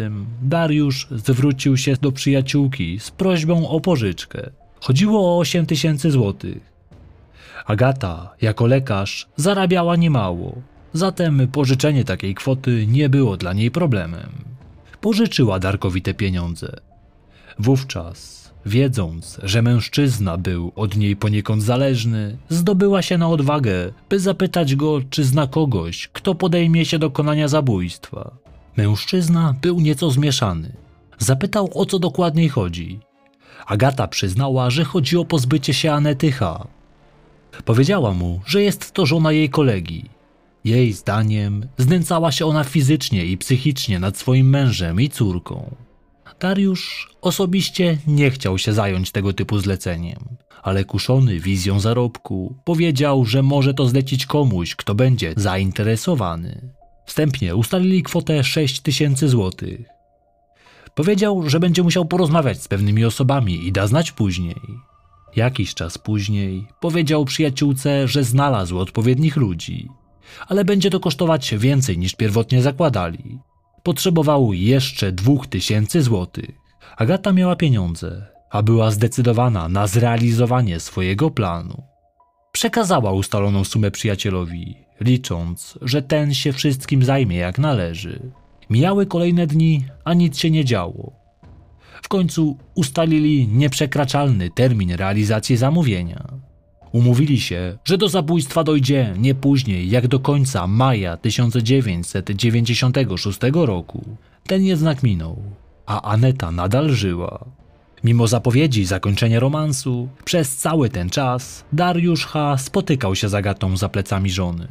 Dariusz 0.43 1.09
zwrócił 1.11 1.77
się 1.77 1.95
do 2.01 2.13
przyjaciółki 2.13 3.01
z 3.01 3.11
prośbą 3.11 3.69
o 3.69 3.81
pożyczkę. 3.81 4.51
Chodziło 4.81 5.35
o 5.35 5.39
8 5.39 5.67
tysięcy 5.67 6.11
złotych. 6.11 6.78
Agata, 7.67 8.35
jako 8.41 8.67
lekarz, 8.67 9.29
zarabiała 9.37 9.97
niemało, 9.97 10.55
zatem 10.93 11.49
pożyczenie 11.49 12.05
takiej 12.05 12.35
kwoty 12.35 12.87
nie 12.87 13.09
było 13.09 13.37
dla 13.37 13.53
niej 13.53 13.71
problemem. 13.71 14.31
Pożyczyła 15.01 15.59
Darkowi 15.59 16.03
te 16.03 16.15
pieniądze. 16.15 16.81
Wówczas 17.59 18.39
Wiedząc, 18.67 19.41
że 19.43 19.63
mężczyzna 19.63 20.39
był 20.39 20.73
od 20.77 20.97
niej 20.97 21.17
poniekąd 21.17 21.63
zależny, 21.63 22.39
zdobyła 22.49 23.03
się 23.03 23.19
na 23.19 23.29
odwagę, 23.29 23.93
by 24.09 24.21
zapytać 24.21 24.77
go, 24.77 25.01
czy 25.11 25.25
zna 25.25 25.47
kogoś, 25.47 26.09
kto 26.13 26.35
podejmie 26.35 26.85
się 26.85 26.99
dokonania 26.99 27.49
zabójstwa. 27.49 28.31
Mężczyzna 28.77 29.55
był 29.63 29.81
nieco 29.81 30.11
zmieszany. 30.11 30.73
Zapytał, 31.19 31.71
o 31.75 31.87
co 31.87 31.99
dokładniej 31.99 32.49
chodzi. 32.49 33.01
Agata 33.67 34.09
przyznała, 34.09 34.71
że 34.71 34.85
chodzi 34.85 35.17
o 35.17 35.25
pozbycie 35.25 35.75
się 35.75 35.93
Anetycha. 35.93 36.67
Powiedziała 37.65 38.13
mu, 38.13 38.41
że 38.47 38.63
jest 38.63 38.93
to 38.93 39.07
żona 39.07 39.33
jej 39.33 39.51
kolegi. 39.51 40.05
Jej 40.65 40.93
zdaniem 40.93 41.67
znęcała 41.79 42.33
się 42.33 42.47
ona 42.47 42.65
fizycznie 42.65 43.27
i 43.27 43.39
psychicznie 43.39 44.01
nad 44.01 44.17
swoim 44.17 44.49
mężem 44.49 45.01
i 45.01 45.09
córką. 45.09 45.75
Dariusz 46.41 47.09
osobiście 47.21 47.99
nie 48.07 48.31
chciał 48.31 48.59
się 48.59 48.73
zająć 48.73 49.11
tego 49.11 49.33
typu 49.33 49.59
zleceniem, 49.59 50.19
ale 50.63 50.85
kuszony 50.85 51.41
wizją 51.41 51.81
zarobku 51.81 52.55
powiedział, 52.65 53.25
że 53.25 53.43
może 53.43 53.75
to 53.75 53.87
zlecić 53.87 54.27
komuś, 54.27 54.75
kto 54.75 54.95
będzie 54.95 55.33
zainteresowany. 55.37 56.73
Wstępnie 57.07 57.57
ustalili 57.57 58.03
kwotę 58.03 58.45
6 58.45 58.81
tysięcy 58.81 59.29
złotych. 59.29 59.81
Powiedział, 60.95 61.51
że 61.51 61.61
będzie 61.61 61.83
musiał 61.83 62.05
porozmawiać 62.05 62.63
z 62.63 62.69
pewnymi 62.69 63.05
osobami 63.05 63.67
i 63.67 63.73
da 63.73 63.87
znać 63.87 64.13
później. 64.13 64.57
Jakiś 65.37 65.75
czas 65.75 65.99
później 65.99 66.67
powiedział 66.81 67.25
przyjaciółce, 67.25 68.09
że 68.09 68.25
znalazł 68.25 68.79
odpowiednich 68.79 69.37
ludzi, 69.37 69.89
ale 70.49 70.65
będzie 70.65 70.91
to 70.91 71.01
kosztować 71.01 71.55
więcej 71.55 71.99
niż 71.99 72.15
pierwotnie 72.15 72.63
zakładali 72.63 73.39
potrzebował 73.89 74.53
jeszcze 74.53 75.13
dwóch 75.13 75.47
tysięcy 75.47 76.03
złotych. 76.03 76.51
Agata 76.97 77.33
miała 77.33 77.57
pieniądze, 77.57 78.27
a 78.51 78.63
była 78.63 78.91
zdecydowana 78.91 79.69
na 79.69 79.87
zrealizowanie 79.87 80.81
swojego 80.81 81.31
planu. 81.31 81.83
Przekazała 82.53 83.13
ustaloną 83.13 83.65
sumę 83.65 83.91
przyjacielowi, 83.91 84.77
licząc, 85.01 85.79
że 85.83 86.03
ten 86.03 86.35
się 86.35 86.53
wszystkim 86.53 87.03
zajmie 87.03 87.37
jak 87.37 87.59
należy. 87.59 88.33
Mijały 88.71 89.07
kolejne 89.07 89.47
dni, 89.47 89.85
a 90.05 90.15
nic 90.15 90.39
się 90.39 90.51
nie 90.51 90.65
działo. 90.65 91.13
W 92.03 92.09
końcu 92.09 92.57
ustalili 92.75 93.49
nieprzekraczalny 93.49 94.51
termin 94.51 94.93
realizacji 94.93 95.57
zamówienia. 95.57 96.25
Umówili 96.93 97.41
się, 97.41 97.79
że 97.85 97.99
do 97.99 98.09
zabójstwa 98.09 98.65
dojdzie 98.65 99.15
nie 99.19 99.35
później 99.35 99.91
jak 99.91 100.09
do 100.09 100.21
końca 100.21 100.67
maja 100.67 101.17
1996 101.17 103.39
roku. 103.53 104.05
Ten 104.47 104.65
jednak 104.65 105.03
minął, 105.03 105.43
a 105.87 106.03
Aneta 106.03 106.51
nadal 106.51 106.91
żyła. 106.91 107.45
Mimo 108.05 108.27
zapowiedzi 108.27 108.85
zakończenia 108.85 109.41
romansu, 109.41 110.09
przez 110.25 110.57
cały 110.57 110.89
ten 110.89 111.11
czas 111.11 111.65
Dariusz 111.73 112.27
H. 112.27 112.59
spotykał 112.59 113.15
się 113.15 113.29
z 113.29 113.35
Agatą 113.35 113.77
za 113.77 113.89
plecami 113.89 114.31
żony. 114.31 114.69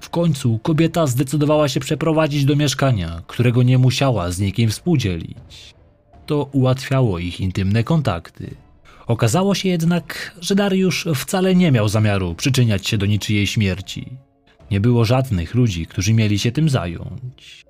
W 0.00 0.10
końcu 0.10 0.58
kobieta 0.58 1.06
zdecydowała 1.06 1.68
się 1.68 1.80
przeprowadzić 1.80 2.44
do 2.44 2.56
mieszkania, 2.56 3.22
którego 3.26 3.62
nie 3.62 3.78
musiała 3.78 4.30
z 4.30 4.40
nikim 4.40 4.70
współdzielić. 4.70 5.74
To 6.28 6.48
ułatwiało 6.52 7.18
ich 7.18 7.40
intymne 7.40 7.84
kontakty. 7.84 8.54
Okazało 9.06 9.54
się 9.54 9.68
jednak, 9.68 10.36
że 10.40 10.54
Dariusz 10.54 11.08
wcale 11.14 11.54
nie 11.54 11.72
miał 11.72 11.88
zamiaru 11.88 12.34
przyczyniać 12.34 12.88
się 12.88 12.98
do 12.98 13.06
niczyjej 13.06 13.46
śmierci. 13.46 14.12
Nie 14.70 14.80
było 14.80 15.04
żadnych 15.04 15.54
ludzi, 15.54 15.86
którzy 15.86 16.14
mieli 16.14 16.38
się 16.38 16.52
tym 16.52 16.68
zająć. 16.68 17.66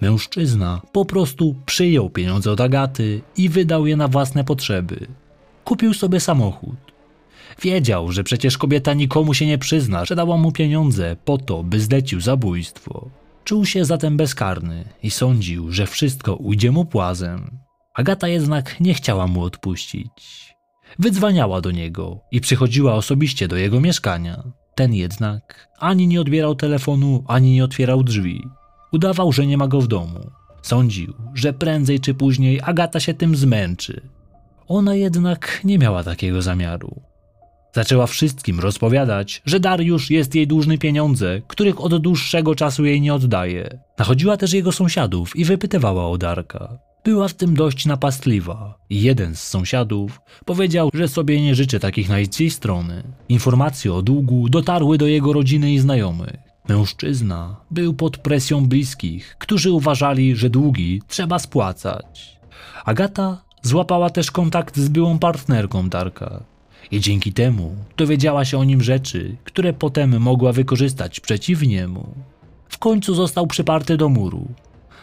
Mężczyzna 0.00 0.80
po 0.92 1.04
prostu 1.04 1.56
przyjął 1.66 2.10
pieniądze 2.10 2.50
od 2.52 2.60
Agaty 2.60 3.20
i 3.36 3.48
wydał 3.48 3.86
je 3.86 3.96
na 3.96 4.08
własne 4.08 4.44
potrzeby. 4.44 5.06
Kupił 5.64 5.94
sobie 5.94 6.20
samochód. 6.20 6.76
Wiedział, 7.62 8.12
że 8.12 8.24
przecież 8.24 8.58
kobieta 8.58 8.94
nikomu 8.94 9.34
się 9.34 9.46
nie 9.46 9.58
przyzna, 9.58 10.04
że 10.04 10.16
dała 10.16 10.36
mu 10.36 10.52
pieniądze 10.52 11.16
po 11.24 11.38
to, 11.38 11.62
by 11.62 11.80
zlecił 11.80 12.20
zabójstwo. 12.20 13.10
Czuł 13.44 13.64
się 13.64 13.84
zatem 13.84 14.16
bezkarny 14.16 14.84
i 15.02 15.10
sądził, 15.10 15.72
że 15.72 15.86
wszystko 15.86 16.34
ujdzie 16.34 16.70
mu 16.70 16.84
płazem. 16.84 17.65
Agata 17.96 18.28
jednak 18.28 18.80
nie 18.80 18.94
chciała 18.94 19.26
mu 19.26 19.42
odpuścić. 19.42 20.46
Wydzwaniała 20.98 21.60
do 21.60 21.70
niego 21.70 22.20
i 22.30 22.40
przychodziła 22.40 22.94
osobiście 22.94 23.48
do 23.48 23.56
jego 23.56 23.80
mieszkania. 23.80 24.42
Ten 24.74 24.94
jednak 24.94 25.68
ani 25.78 26.06
nie 26.06 26.20
odbierał 26.20 26.54
telefonu, 26.54 27.24
ani 27.28 27.52
nie 27.52 27.64
otwierał 27.64 28.02
drzwi. 28.02 28.42
Udawał, 28.92 29.32
że 29.32 29.46
nie 29.46 29.58
ma 29.58 29.68
go 29.68 29.80
w 29.80 29.88
domu. 29.88 30.30
Sądził, 30.62 31.14
że 31.34 31.52
prędzej 31.52 32.00
czy 32.00 32.14
później 32.14 32.60
Agata 32.64 33.00
się 33.00 33.14
tym 33.14 33.36
zmęczy. 33.36 34.08
Ona 34.68 34.94
jednak 34.94 35.60
nie 35.64 35.78
miała 35.78 36.04
takiego 36.04 36.42
zamiaru. 36.42 37.02
Zaczęła 37.76 38.06
wszystkim 38.06 38.60
rozpowiadać, 38.60 39.42
że 39.46 39.60
Dariusz 39.60 40.10
jest 40.10 40.34
jej 40.34 40.46
dłużny 40.46 40.78
pieniądze, 40.78 41.42
których 41.46 41.80
od 41.80 41.96
dłuższego 41.96 42.54
czasu 42.54 42.84
jej 42.84 43.00
nie 43.00 43.14
oddaje. 43.14 43.78
Nachodziła 43.98 44.36
też 44.36 44.52
jego 44.52 44.72
sąsiadów 44.72 45.36
i 45.36 45.44
wypytywała 45.44 46.06
o 46.10 46.18
Darka. 46.18 46.78
Była 47.04 47.28
w 47.28 47.34
tym 47.34 47.54
dość 47.54 47.86
napastliwa 47.86 48.78
jeden 48.90 49.34
z 49.34 49.42
sąsiadów 49.42 50.20
powiedział, 50.44 50.90
że 50.94 51.08
sobie 51.08 51.42
nie 51.42 51.54
życzy 51.54 51.80
takich 51.80 52.08
na 52.08 52.18
jej 52.18 52.50
strony. 52.50 53.02
Informacje 53.28 53.94
o 53.94 54.02
długu 54.02 54.48
dotarły 54.48 54.98
do 54.98 55.06
jego 55.06 55.32
rodziny 55.32 55.72
i 55.72 55.78
znajomych. 55.78 56.36
Mężczyzna 56.68 57.56
był 57.70 57.94
pod 57.94 58.18
presją 58.18 58.66
bliskich, 58.66 59.36
którzy 59.38 59.70
uważali, 59.70 60.36
że 60.36 60.50
długi 60.50 61.02
trzeba 61.08 61.38
spłacać. 61.38 62.38
Agata 62.84 63.44
złapała 63.62 64.10
też 64.10 64.30
kontakt 64.30 64.76
z 64.76 64.88
byłą 64.88 65.18
partnerką 65.18 65.88
Darka 65.88 66.55
i 66.90 67.00
dzięki 67.00 67.32
temu 67.32 67.76
dowiedziała 67.96 68.44
się 68.44 68.58
o 68.58 68.64
nim 68.64 68.82
rzeczy, 68.82 69.36
które 69.44 69.72
potem 69.72 70.20
mogła 70.20 70.52
wykorzystać 70.52 71.20
przeciw 71.20 71.62
niemu. 71.62 72.14
W 72.68 72.78
końcu 72.78 73.14
został 73.14 73.46
przyparty 73.46 73.96
do 73.96 74.08
muru. 74.08 74.48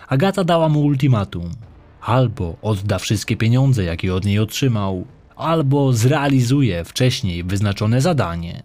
Agata 0.08 0.44
dała 0.44 0.70
mu 0.70 0.82
ultimatum 0.82 1.50
albo 2.02 2.56
odda 2.62 3.00
wszystkie 3.00 3.38
pieniądze, 3.38 3.84
jakie 3.84 4.16
od 4.16 4.26
niej 4.26 4.40
otrzymał, 4.40 5.06
albo 5.36 5.94
zrealizuje 5.94 6.84
wcześniej 6.84 7.44
wyznaczone 7.44 8.02
zadanie. 8.02 8.64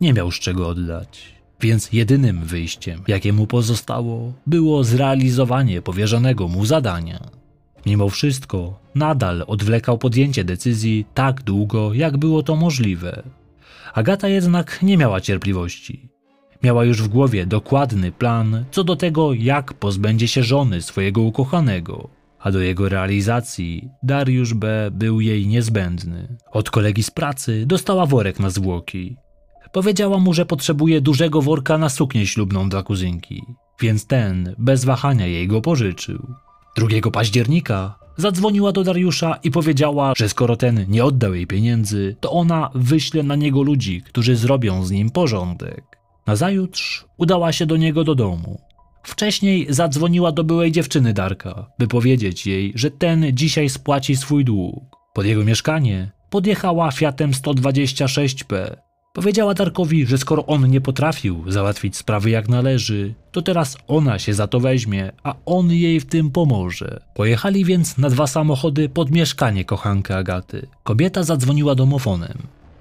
Nie 0.00 0.12
miał 0.12 0.30
z 0.30 0.38
czego 0.38 0.68
oddać, 0.68 1.34
więc 1.60 1.92
jedynym 1.92 2.44
wyjściem, 2.44 3.02
jakie 3.08 3.32
mu 3.32 3.46
pozostało, 3.46 4.32
było 4.46 4.84
zrealizowanie 4.84 5.82
powierzonego 5.82 6.48
mu 6.48 6.64
zadania. 6.64 7.37
Mimo 7.86 8.08
wszystko, 8.08 8.78
nadal 8.94 9.44
odwlekał 9.46 9.98
podjęcie 9.98 10.44
decyzji 10.44 11.06
tak 11.14 11.42
długo, 11.42 11.94
jak 11.94 12.16
było 12.16 12.42
to 12.42 12.56
możliwe. 12.56 13.22
Agata 13.94 14.28
jednak 14.28 14.82
nie 14.82 14.96
miała 14.96 15.20
cierpliwości. 15.20 16.08
Miała 16.62 16.84
już 16.84 17.02
w 17.02 17.08
głowie 17.08 17.46
dokładny 17.46 18.12
plan 18.12 18.64
co 18.70 18.84
do 18.84 18.96
tego, 18.96 19.32
jak 19.32 19.74
pozbędzie 19.74 20.28
się 20.28 20.42
żony 20.42 20.82
swojego 20.82 21.20
ukochanego 21.20 22.18
a 22.40 22.50
do 22.50 22.60
jego 22.60 22.88
realizacji 22.88 23.88
Dariusz 24.02 24.54
B. 24.54 24.90
był 24.92 25.20
jej 25.20 25.46
niezbędny. 25.46 26.36
Od 26.52 26.70
kolegi 26.70 27.02
z 27.02 27.10
pracy 27.10 27.64
dostała 27.66 28.06
worek 28.06 28.40
na 28.40 28.50
zwłoki. 28.50 29.16
Powiedziała 29.72 30.18
mu, 30.18 30.34
że 30.34 30.46
potrzebuje 30.46 31.00
dużego 31.00 31.42
worka 31.42 31.78
na 31.78 31.88
suknię 31.88 32.26
ślubną 32.26 32.68
dla 32.68 32.82
kuzynki, 32.82 33.42
więc 33.80 34.06
ten 34.06 34.54
bez 34.58 34.84
wahania 34.84 35.26
jej 35.26 35.48
go 35.48 35.60
pożyczył. 35.60 36.34
2 36.78 37.10
października 37.10 37.98
Zadzwoniła 38.18 38.72
do 38.72 38.84
Dariusza 38.84 39.38
i 39.44 39.50
powiedziała, 39.50 40.12
że 40.16 40.28
skoro 40.28 40.56
ten 40.56 40.84
nie 40.88 41.04
oddał 41.04 41.34
jej 41.34 41.46
pieniędzy, 41.46 42.16
to 42.20 42.30
ona 42.32 42.70
wyśle 42.74 43.22
na 43.22 43.36
niego 43.36 43.62
ludzi, 43.62 44.02
którzy 44.02 44.36
zrobią 44.36 44.84
z 44.84 44.90
nim 44.90 45.10
porządek. 45.10 45.98
Nazajutrz 46.26 47.06
udała 47.16 47.52
się 47.52 47.66
do 47.66 47.76
niego 47.76 48.04
do 48.04 48.14
domu. 48.14 48.60
Wcześniej 49.02 49.66
zadzwoniła 49.68 50.32
do 50.32 50.44
byłej 50.44 50.72
dziewczyny 50.72 51.12
Darka, 51.12 51.70
by 51.78 51.88
powiedzieć 51.88 52.46
jej, 52.46 52.72
że 52.74 52.90
ten 52.90 53.26
dzisiaj 53.32 53.68
spłaci 53.68 54.16
swój 54.16 54.44
dług. 54.44 54.84
Pod 55.14 55.26
jego 55.26 55.44
mieszkanie 55.44 56.10
podjechała 56.30 56.90
Fiatem 56.90 57.32
126P. 57.32 58.76
Powiedziała 59.18 59.54
Darkowi, 59.54 60.06
że 60.06 60.18
skoro 60.18 60.46
on 60.46 60.70
nie 60.70 60.80
potrafił 60.80 61.50
załatwić 61.50 61.96
sprawy 61.96 62.30
jak 62.30 62.48
należy, 62.48 63.14
to 63.32 63.42
teraz 63.42 63.76
ona 63.88 64.18
się 64.18 64.34
za 64.34 64.46
to 64.46 64.60
weźmie, 64.60 65.12
a 65.22 65.34
on 65.46 65.72
jej 65.72 66.00
w 66.00 66.06
tym 66.06 66.30
pomoże. 66.30 67.00
Pojechali 67.14 67.64
więc 67.64 67.98
na 67.98 68.10
dwa 68.10 68.26
samochody 68.26 68.88
pod 68.88 69.10
mieszkanie 69.10 69.64
kochanki 69.64 70.12
Agaty. 70.12 70.66
Kobieta 70.82 71.22
zadzwoniła 71.22 71.74
domofonem. 71.74 72.38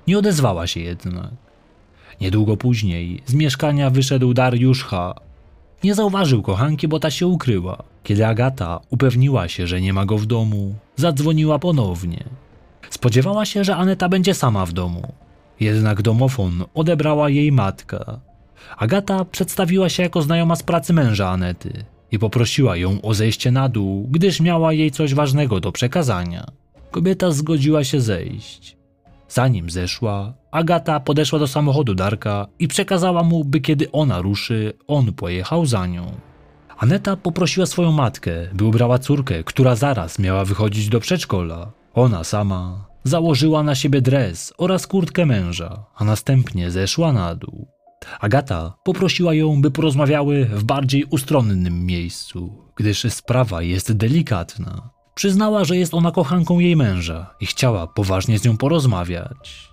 Nie 0.08 0.18
odezwała 0.18 0.68
się 0.68 0.80
jednak. 0.80 1.32
Niedługo 2.22 2.58
później 2.58 3.24
z 3.26 3.34
mieszkania 3.34 3.90
wyszedł 3.90 4.34
Dariusz 4.34 4.84
H. 4.84 5.16
Nie 5.84 5.96
zauważył 5.96 6.42
kochanki, 6.42 6.88
bo 6.88 7.00
ta 7.00 7.12
się 7.12 7.28
ukryła. 7.28 7.84
Kiedy 8.04 8.28
Agata 8.28 8.80
upewniła 8.90 9.48
się, 9.48 9.68
że 9.68 9.82
nie 9.82 9.94
ma 9.94 10.06
go 10.06 10.18
w 10.18 10.26
domu, 10.26 10.76
zadzwoniła 10.96 11.60
ponownie. 11.60 12.24
Spodziewała 12.90 13.46
się, 13.46 13.64
że 13.64 13.76
Aneta 13.76 14.10
będzie 14.10 14.34
sama 14.34 14.66
w 14.66 14.74
domu. 14.74 15.14
Jednak 15.60 16.02
domofon 16.02 16.64
odebrała 16.74 17.30
jej 17.30 17.52
matka. 17.52 18.20
Agata 18.78 19.26
przedstawiła 19.26 19.90
się 19.90 20.04
jako 20.04 20.22
znajoma 20.22 20.56
z 20.56 20.64
pracy 20.64 20.94
męża 20.94 21.30
Anety 21.30 21.86
i 22.12 22.20
poprosiła 22.20 22.78
ją 22.78 23.02
o 23.02 23.14
zejście 23.14 23.52
na 23.52 23.70
dół, 23.70 24.08
gdyż 24.12 24.42
miała 24.42 24.74
jej 24.74 24.92
coś 24.92 25.14
ważnego 25.14 25.60
do 25.60 25.72
przekazania. 25.72 26.48
Kobieta 26.92 27.32
zgodziła 27.32 27.84
się 27.84 28.02
zejść. 28.02 28.78
Zanim 29.30 29.70
zeszła, 29.70 30.34
Agata 30.52 31.00
podeszła 31.00 31.40
do 31.40 31.48
samochodu 31.48 31.96
Darka 31.96 32.48
i 32.60 32.68
przekazała 32.68 33.24
mu, 33.24 33.44
by 33.44 33.60
kiedy 33.60 33.92
ona 33.92 34.22
ruszy, 34.22 34.74
on 34.88 35.14
pojechał 35.14 35.66
za 35.66 35.88
nią. 35.88 36.12
Aneta 36.78 37.16
poprosiła 37.16 37.66
swoją 37.66 37.92
matkę, 37.92 38.32
by 38.54 38.66
ubrała 38.66 39.00
córkę, 39.00 39.44
która 39.44 39.76
zaraz 39.76 40.20
miała 40.20 40.46
wychodzić 40.46 40.90
do 40.90 41.00
przedszkola. 41.00 41.72
Ona 41.94 42.24
sama 42.24 42.87
założyła 43.08 43.64
na 43.64 43.76
siebie 43.76 44.02
dres 44.02 44.54
oraz 44.58 44.88
kurtkę 44.88 45.26
męża, 45.26 45.86
a 45.96 46.04
następnie 46.06 46.72
zeszła 46.72 47.14
na 47.14 47.36
dół. 47.36 47.68
Agata 48.20 48.74
poprosiła 48.84 49.34
ją, 49.34 49.62
by 49.62 49.72
porozmawiały 49.72 50.46
w 50.46 50.64
bardziej 50.64 51.06
ustronnym 51.06 51.86
miejscu, 51.86 52.72
gdyż 52.76 53.14
sprawa 53.14 53.62
jest 53.62 53.94
delikatna. 53.94 54.90
Przyznała, 55.16 55.66
że 55.66 55.78
jest 55.78 55.94
ona 55.94 56.12
kochanką 56.12 56.60
jej 56.60 56.76
męża 56.76 57.36
i 57.40 57.46
chciała 57.46 57.88
poważnie 57.88 58.40
z 58.40 58.46
nią 58.46 58.58
porozmawiać. 58.58 59.70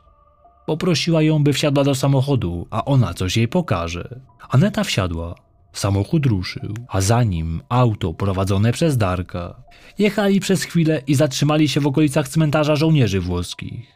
Poprosiła 0.66 1.22
ją, 1.22 1.44
by 1.44 1.52
wsiadła 1.52 1.84
do 1.84 1.94
samochodu, 1.94 2.66
a 2.70 2.84
ona 2.84 3.14
coś 3.14 3.36
jej 3.36 3.48
pokaże. 3.48 4.20
Aneta 4.50 4.84
wsiadła. 4.84 5.43
Samochód 5.74 6.26
ruszył, 6.26 6.74
a 6.88 7.00
za 7.00 7.22
nim 7.22 7.62
auto 7.68 8.14
prowadzone 8.14 8.72
przez 8.72 8.96
Darka. 8.96 9.62
Jechali 9.98 10.40
przez 10.40 10.62
chwilę 10.62 11.02
i 11.06 11.14
zatrzymali 11.14 11.68
się 11.68 11.80
w 11.80 11.86
okolicach 11.86 12.28
cmentarza 12.28 12.76
żołnierzy 12.76 13.20
włoskich. 13.20 13.86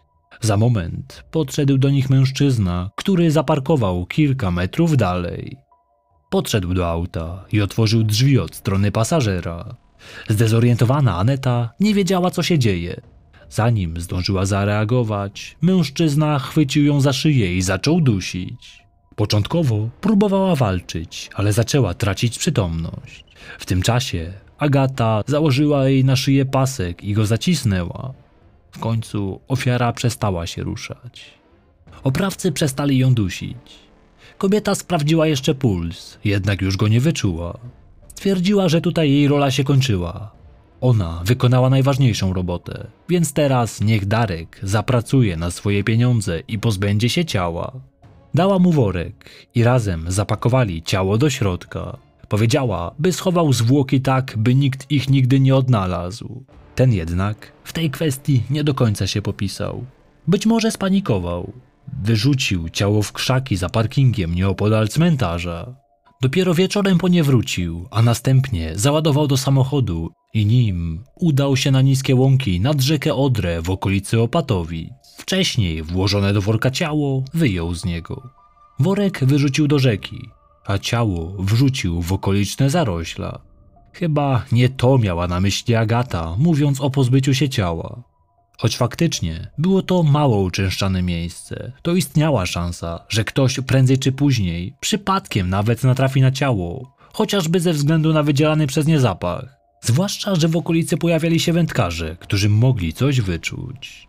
Za 0.41 0.57
moment 0.57 1.25
podszedł 1.31 1.79
do 1.79 1.91
nich 1.91 2.11
mężczyzna, 2.11 2.91
który 2.97 3.31
zaparkował 3.31 4.07
kilka 4.07 4.51
metrów 4.51 4.97
dalej. 4.97 5.57
Podszedł 6.31 6.75
do 6.75 6.89
auta 6.89 7.45
i 7.53 7.61
otworzył 7.61 8.03
drzwi 8.03 8.39
od 8.39 8.55
strony 8.55 8.93
pasażera. 8.93 9.77
Zdezorientowana 10.29 11.17
Aneta 11.17 11.71
nie 11.81 11.95
wiedziała, 11.95 12.31
co 12.31 12.43
się 12.43 12.59
dzieje. 12.59 13.01
Zanim 13.51 14.01
zdążyła 14.01 14.47
zareagować, 14.47 15.57
mężczyzna 15.61 16.39
chwycił 16.39 16.85
ją 16.85 17.01
za 17.01 17.13
szyję 17.13 17.57
i 17.57 17.63
zaczął 17.63 18.01
dusić. 18.01 18.78
Początkowo 19.19 19.89
próbowała 20.01 20.55
walczyć, 20.55 21.31
ale 21.35 21.53
zaczęła 21.53 21.95
tracić 21.95 22.39
przytomność. 22.39 23.25
W 23.59 23.67
tym 23.67 23.83
czasie 23.83 24.33
Agata 24.59 25.23
założyła 25.27 25.89
jej 25.89 26.05
na 26.05 26.17
szyję 26.17 26.45
pasek 26.45 27.05
i 27.05 27.13
go 27.13 27.27
zacisnęła. 27.27 28.15
W 28.71 28.79
końcu 28.79 29.41
ofiara 29.49 29.93
przestała 29.93 30.47
się 30.47 30.63
ruszać. 30.63 31.25
Oprawcy 32.05 32.53
przestali 32.53 32.99
ją 32.99 33.15
dusić. 33.15 33.57
Kobieta 34.39 34.75
sprawdziła 34.75 35.27
jeszcze 35.27 35.55
puls, 35.55 36.19
jednak 36.25 36.63
już 36.63 36.77
go 36.77 36.89
nie 36.89 37.01
wyczuła. 37.01 37.59
Stwierdziła, 38.09 38.69
że 38.69 38.81
tutaj 38.81 39.11
jej 39.11 39.29
rola 39.29 39.51
się 39.51 39.65
kończyła. 39.65 40.31
Ona 40.81 41.23
wykonała 41.25 41.71
najważniejszą 41.71 42.33
robotę, 42.33 42.87
więc 43.09 43.33
teraz 43.33 43.81
niech 43.81 44.07
Darek 44.07 44.61
zapracuje 44.63 45.37
na 45.37 45.51
swoje 45.51 45.85
pieniądze 45.85 46.43
i 46.49 46.59
pozbędzie 46.59 47.09
się 47.09 47.25
ciała. 47.25 47.73
Dała 48.35 48.59
mu 48.59 48.73
worek 48.73 49.31
i 49.55 49.65
razem 49.65 50.05
zapakowali 50.09 50.83
ciało 50.83 51.19
do 51.19 51.31
środka. 51.31 51.97
Powiedziała, 52.29 52.95
by 52.99 53.13
schował 53.13 53.53
zwłoki 53.53 54.01
tak, 54.01 54.35
by 54.39 54.55
nikt 54.55 54.91
ich 54.91 55.11
nigdy 55.11 55.41
nie 55.41 55.57
odnalazł. 55.57 56.45
Ten 56.75 56.93
jednak 56.93 57.53
w 57.65 57.73
tej 57.73 57.91
kwestii 57.91 58.43
nie 58.51 58.65
do 58.65 58.75
końca 58.75 59.07
się 59.07 59.23
popisał. 59.23 59.85
Być 60.27 60.47
może 60.47 60.71
spanikował. 60.71 61.53
Wyrzucił 62.03 62.69
ciało 62.69 63.03
w 63.03 63.13
krzaki 63.13 63.57
za 63.57 63.69
parkingiem 63.69 64.35
nieopodal 64.35 64.89
cmentarza. 64.89 65.75
Dopiero 66.23 66.55
wieczorem 66.55 66.99
po 66.99 67.09
nie 67.09 67.23
wrócił, 67.23 67.87
a 67.91 68.03
następnie 68.03 68.73
załadował 68.75 69.27
do 69.27 69.37
samochodu 69.37 70.11
i 70.35 70.47
nim 70.47 71.05
udał 71.21 71.57
się 71.57 71.71
na 71.71 71.83
niskie 71.83 72.15
łąki 72.15 72.61
nad 72.61 72.81
rzekę 72.81 73.15
Odrę 73.15 73.63
w 73.63 73.71
okolicy 73.71 74.21
Opatowic. 74.21 74.91
Wcześniej 75.19 75.83
włożone 75.83 76.33
do 76.33 76.43
worka 76.43 76.71
ciało 76.71 77.25
wyjął 77.35 77.75
z 77.75 77.85
niego. 77.85 78.31
Worek 78.79 79.25
wyrzucił 79.25 79.69
do 79.69 79.79
rzeki, 79.79 80.29
a 80.67 80.79
ciało 80.79 81.35
wrzucił 81.39 82.03
w 82.03 82.13
okoliczne 82.13 82.71
zarośla. 82.71 83.41
Chyba 83.93 84.45
nie 84.53 84.69
to 84.69 84.99
miała 84.99 85.29
na 85.29 85.41
myśli 85.41 85.75
Agata, 85.75 86.37
mówiąc 86.39 86.81
o 86.81 86.91
pozbyciu 86.91 87.35
się 87.35 87.49
ciała. 87.49 88.03
Choć 88.59 88.77
faktycznie 88.77 89.51
było 89.59 89.83
to 89.83 90.03
mało 90.03 90.43
uczęszczane 90.43 91.03
miejsce, 91.03 91.73
to 91.83 91.95
istniała 91.95 92.47
szansa, 92.47 93.05
że 93.09 93.25
ktoś 93.25 93.61
prędzej 93.61 93.99
czy 93.99 94.13
później, 94.13 94.75
przypadkiem 94.81 95.51
nawet 95.51 95.85
natrafi 95.85 96.21
na 96.21 96.31
ciało, 96.31 96.97
chociażby 97.13 97.61
ze 97.61 97.73
względu 97.73 98.13
na 98.13 98.23
wydzielany 98.23 98.67
przez 98.67 98.87
nie 98.87 99.01
zapach. 99.01 99.59
Zwłaszcza, 99.81 100.35
że 100.35 100.49
w 100.49 100.57
okolicy 100.57 100.97
pojawiali 100.97 101.41
się 101.41 101.53
wędkarze, 101.53 102.17
którzy 102.21 102.49
mogli 102.49 102.93
coś 102.93 103.21
wyczuć. 103.21 104.08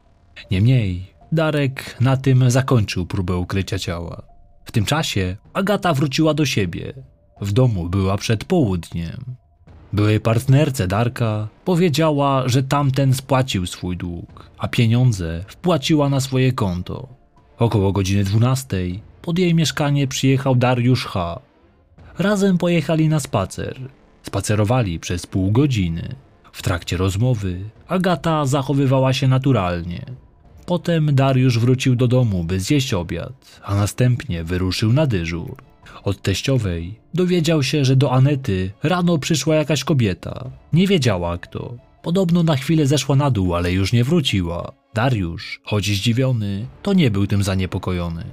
Niemniej, 0.52 1.14
Darek 1.32 2.02
na 2.02 2.18
tym 2.18 2.52
zakończył 2.52 3.06
próbę 3.06 3.38
ukrycia 3.38 3.80
ciała. 3.80 4.22
W 4.66 4.72
tym 4.72 4.86
czasie 4.86 5.38
Agata 5.54 5.94
wróciła 5.94 6.34
do 6.34 6.46
siebie. 6.46 6.94
W 7.42 7.52
domu 7.52 7.90
była 7.90 8.18
przed 8.18 8.46
południem. 8.46 9.36
Byłej 9.94 10.20
partnerce 10.20 10.88
Darka 10.88 11.48
powiedziała, 11.66 12.44
że 12.48 12.64
tamten 12.64 13.14
spłacił 13.14 13.66
swój 13.66 13.98
dług, 13.98 14.50
a 14.58 14.68
pieniądze 14.68 15.44
wpłaciła 15.48 16.10
na 16.10 16.20
swoje 16.20 16.52
konto. 16.54 17.08
Około 17.58 17.92
godziny 17.92 18.24
12 18.24 18.78
pod 19.22 19.40
jej 19.40 19.56
mieszkanie 19.56 20.08
przyjechał 20.08 20.56
Dariusz 20.56 21.06
H. 21.06 21.40
Razem 22.20 22.58
pojechali 22.58 23.10
na 23.10 23.20
spacer. 23.20 23.80
Spacerowali 24.24 25.00
przez 25.00 25.26
pół 25.26 25.52
godziny. 25.52 26.16
W 26.52 26.62
trakcie 26.62 26.98
rozmowy 26.98 27.60
Agata 27.88 28.46
zachowywała 28.46 29.14
się 29.14 29.28
naturalnie. 29.28 30.06
Potem 30.70 31.16
Dariusz 31.16 31.60
wrócił 31.60 31.96
do 31.96 32.08
domu, 32.08 32.44
by 32.44 32.60
zjeść 32.60 32.94
obiad, 32.94 33.62
a 33.64 33.76
następnie 33.76 34.44
wyruszył 34.44 34.94
na 34.94 35.08
dyżur. 35.08 35.56
Od 36.04 36.22
teściowej 36.22 37.00
dowiedział 37.14 37.64
się, 37.64 37.86
że 37.86 37.96
do 37.96 38.12
Anety 38.12 38.72
rano 38.84 39.18
przyszła 39.18 39.56
jakaś 39.56 39.84
kobieta. 39.84 40.52
Nie 40.74 40.88
wiedziała 40.88 41.38
kto. 41.38 41.78
Podobno 42.02 42.44
na 42.44 42.56
chwilę 42.56 42.88
zeszła 42.88 43.16
na 43.16 43.32
dół, 43.32 43.56
ale 43.56 43.72
już 43.72 43.94
nie 43.94 44.04
wróciła. 44.04 44.72
Dariusz, 44.94 45.62
choć 45.64 45.86
zdziwiony, 45.86 46.66
to 46.82 46.94
nie 46.94 47.12
był 47.12 47.28
tym 47.28 47.44
zaniepokojony. 47.44 48.24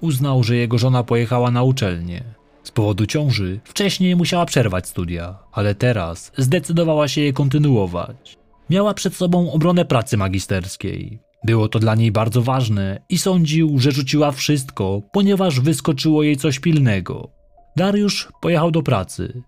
Uznał, 0.00 0.44
że 0.44 0.56
jego 0.56 0.78
żona 0.78 1.02
pojechała 1.02 1.50
na 1.50 1.62
uczelnię. 1.62 2.24
Z 2.62 2.70
powodu 2.70 3.06
ciąży 3.06 3.60
wcześniej 3.64 4.16
musiała 4.16 4.46
przerwać 4.46 4.88
studia, 4.88 5.38
ale 5.52 5.74
teraz 5.74 6.32
zdecydowała 6.36 7.08
się 7.08 7.20
je 7.20 7.32
kontynuować. 7.32 8.38
Miała 8.70 8.94
przed 8.94 9.14
sobą 9.14 9.52
obronę 9.52 9.84
pracy 9.84 10.16
magisterskiej. 10.16 11.25
Było 11.44 11.68
to 11.68 11.78
dla 11.78 11.94
niej 11.94 12.12
bardzo 12.12 12.42
ważne 12.42 13.00
i 13.08 13.18
sądził, 13.18 13.78
że 13.78 13.92
rzuciła 13.92 14.32
wszystko, 14.32 15.02
ponieważ 15.12 15.60
wyskoczyło 15.60 16.22
jej 16.22 16.36
coś 16.36 16.60
pilnego. 16.60 17.30
Dariusz 17.76 18.28
pojechał 18.40 18.70
do 18.70 18.82
pracy. 18.82 19.42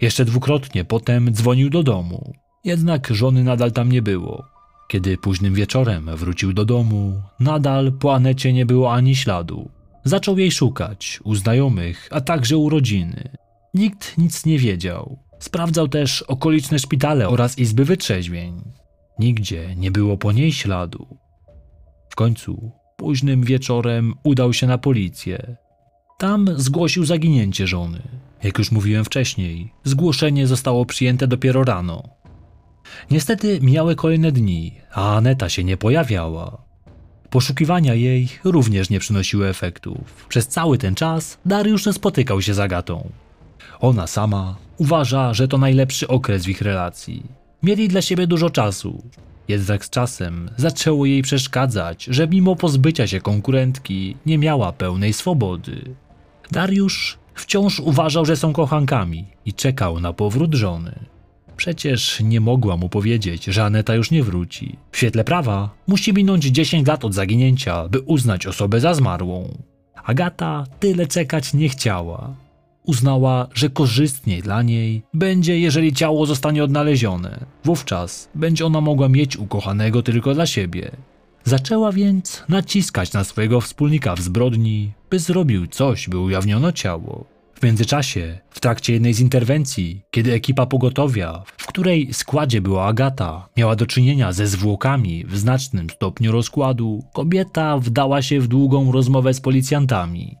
Jeszcze 0.00 0.24
dwukrotnie 0.24 0.84
potem 0.84 1.34
dzwonił 1.34 1.70
do 1.70 1.82
domu. 1.82 2.32
Jednak 2.64 3.08
żony 3.14 3.44
nadal 3.44 3.72
tam 3.72 3.92
nie 3.92 4.02
było. 4.02 4.44
Kiedy 4.88 5.16
późnym 5.16 5.54
wieczorem 5.54 6.16
wrócił 6.16 6.52
do 6.52 6.64
domu, 6.64 7.22
nadal 7.40 7.92
po 7.92 8.14
Anecie 8.14 8.52
nie 8.52 8.66
było 8.66 8.94
ani 8.94 9.16
śladu. 9.16 9.70
Zaczął 10.04 10.38
jej 10.38 10.50
szukać 10.50 11.20
u 11.24 11.34
znajomych, 11.34 12.08
a 12.10 12.20
także 12.20 12.56
u 12.56 12.68
rodziny. 12.68 13.28
Nikt 13.74 14.18
nic 14.18 14.46
nie 14.46 14.58
wiedział. 14.58 15.18
Sprawdzał 15.38 15.88
też 15.88 16.22
okoliczne 16.22 16.78
szpitale 16.78 17.28
oraz 17.28 17.58
izby 17.58 17.84
wytrzeźwień. 17.84 18.62
Nigdzie 19.18 19.74
nie 19.76 19.90
było 19.90 20.16
po 20.16 20.32
niej 20.32 20.52
śladu. 20.52 21.21
W 22.12 22.14
końcu, 22.14 22.70
późnym 22.96 23.42
wieczorem 23.42 24.14
udał 24.22 24.52
się 24.52 24.66
na 24.66 24.78
policję. 24.78 25.56
Tam 26.18 26.48
zgłosił 26.56 27.04
zaginięcie 27.04 27.66
żony. 27.66 28.02
Jak 28.42 28.58
już 28.58 28.72
mówiłem 28.72 29.04
wcześniej, 29.04 29.72
zgłoszenie 29.84 30.46
zostało 30.46 30.86
przyjęte 30.86 31.26
dopiero 31.26 31.64
rano. 31.64 32.02
Niestety 33.10 33.60
mijały 33.60 33.94
kolejne 33.96 34.32
dni, 34.32 34.74
a 34.94 35.16
Aneta 35.16 35.48
się 35.48 35.64
nie 35.64 35.76
pojawiała. 35.76 36.64
Poszukiwania 37.30 37.94
jej 37.94 38.28
również 38.44 38.90
nie 38.90 39.00
przynosiły 39.00 39.48
efektów. 39.48 40.26
Przez 40.28 40.48
cały 40.48 40.78
ten 40.78 40.94
czas 40.94 41.38
Dariusz 41.46 41.86
nie 41.86 41.92
spotykał 41.92 42.42
się 42.42 42.54
z 42.54 42.60
Agatą. 42.60 43.10
Ona 43.80 44.06
sama 44.06 44.56
uważa, 44.78 45.34
że 45.34 45.48
to 45.48 45.58
najlepszy 45.58 46.08
okres 46.08 46.44
w 46.44 46.48
ich 46.48 46.62
relacji. 46.62 47.22
Mieli 47.62 47.88
dla 47.88 48.02
siebie 48.02 48.26
dużo 48.26 48.50
czasu. 48.50 49.02
Jednak 49.48 49.84
z 49.84 49.90
czasem 49.90 50.50
zaczęło 50.56 51.06
jej 51.06 51.22
przeszkadzać, 51.22 52.04
że 52.04 52.28
mimo 52.28 52.56
pozbycia 52.56 53.06
się 53.06 53.20
konkurentki 53.20 54.16
nie 54.26 54.38
miała 54.38 54.72
pełnej 54.72 55.12
swobody. 55.12 55.94
Dariusz 56.50 57.18
wciąż 57.34 57.80
uważał, 57.80 58.24
że 58.24 58.36
są 58.36 58.52
kochankami 58.52 59.24
i 59.44 59.52
czekał 59.52 60.00
na 60.00 60.12
powrót 60.12 60.54
żony. 60.54 60.98
Przecież 61.56 62.20
nie 62.20 62.40
mogła 62.40 62.76
mu 62.76 62.88
powiedzieć, 62.88 63.44
że 63.44 63.64
Aneta 63.64 63.94
już 63.94 64.10
nie 64.10 64.22
wróci. 64.22 64.76
W 64.90 64.96
świetle 64.96 65.24
prawa 65.24 65.70
musi 65.86 66.12
minąć 66.12 66.44
10 66.44 66.88
lat 66.88 67.04
od 67.04 67.14
zaginięcia, 67.14 67.88
by 67.88 68.00
uznać 68.00 68.46
osobę 68.46 68.80
za 68.80 68.94
zmarłą. 68.94 69.58
Agata 70.04 70.64
tyle 70.80 71.06
czekać 71.06 71.54
nie 71.54 71.68
chciała. 71.68 72.34
Uznała, 72.86 73.48
że 73.54 73.70
korzystniej 73.70 74.42
dla 74.42 74.62
niej 74.62 75.02
będzie, 75.14 75.60
jeżeli 75.60 75.92
ciało 75.92 76.26
zostanie 76.26 76.64
odnalezione. 76.64 77.44
Wówczas 77.64 78.28
będzie 78.34 78.66
ona 78.66 78.80
mogła 78.80 79.08
mieć 79.08 79.36
ukochanego 79.36 80.02
tylko 80.02 80.34
dla 80.34 80.46
siebie. 80.46 80.90
Zaczęła 81.44 81.92
więc 81.92 82.44
naciskać 82.48 83.12
na 83.12 83.24
swojego 83.24 83.60
wspólnika 83.60 84.16
w 84.16 84.20
zbrodni, 84.20 84.92
by 85.10 85.18
zrobił 85.18 85.66
coś, 85.66 86.08
by 86.08 86.18
ujawniono 86.18 86.72
ciało. 86.72 87.24
W 87.54 87.64
międzyczasie, 87.64 88.38
w 88.50 88.60
trakcie 88.60 88.92
jednej 88.92 89.14
z 89.14 89.20
interwencji, 89.20 90.02
kiedy 90.10 90.32
ekipa 90.32 90.66
pogotowia, 90.66 91.42
w 91.56 91.66
której 91.66 92.14
składzie 92.14 92.60
była 92.60 92.86
Agata, 92.86 93.48
miała 93.56 93.76
do 93.76 93.86
czynienia 93.86 94.32
ze 94.32 94.46
zwłokami 94.46 95.24
w 95.24 95.38
znacznym 95.38 95.90
stopniu 95.90 96.32
rozkładu, 96.32 97.04
kobieta 97.12 97.78
wdała 97.78 98.22
się 98.22 98.40
w 98.40 98.48
długą 98.48 98.92
rozmowę 98.92 99.34
z 99.34 99.40
policjantami. 99.40 100.36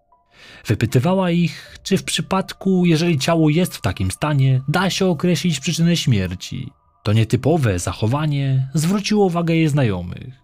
Wypytywała 0.66 1.30
ich, 1.30 1.78
czy 1.82 1.98
w 1.98 2.04
przypadku, 2.04 2.84
jeżeli 2.86 3.18
ciało 3.18 3.48
jest 3.48 3.76
w 3.76 3.80
takim 3.80 4.10
stanie, 4.10 4.60
da 4.68 4.90
się 4.90 5.06
określić 5.06 5.60
przyczynę 5.60 5.96
śmierci. 5.96 6.70
To 7.02 7.12
nietypowe 7.12 7.78
zachowanie 7.78 8.68
zwróciło 8.74 9.26
uwagę 9.26 9.54
jej 9.54 9.68
znajomych. 9.68 10.42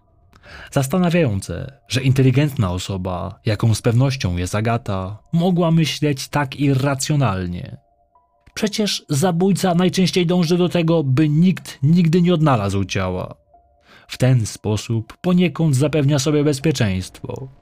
Zastanawiające, 0.71 1.79
że 1.87 2.01
inteligentna 2.01 2.71
osoba, 2.71 3.39
jaką 3.45 3.75
z 3.75 3.81
pewnością 3.81 4.37
jest 4.37 4.55
Agata, 4.55 5.17
mogła 5.33 5.71
myśleć 5.71 6.27
tak 6.27 6.59
irracjonalnie. 6.59 7.77
Przecież 8.53 9.05
zabójca 9.09 9.75
najczęściej 9.75 10.25
dąży 10.25 10.57
do 10.57 10.69
tego, 10.69 11.03
by 11.03 11.29
nikt 11.29 11.79
nigdy 11.83 12.21
nie 12.21 12.33
odnalazł 12.33 12.83
ciała. 12.83 13.35
W 14.07 14.17
ten 14.17 14.45
sposób 14.45 15.17
poniekąd 15.21 15.75
zapewnia 15.75 16.19
sobie 16.19 16.43
bezpieczeństwo. 16.43 17.58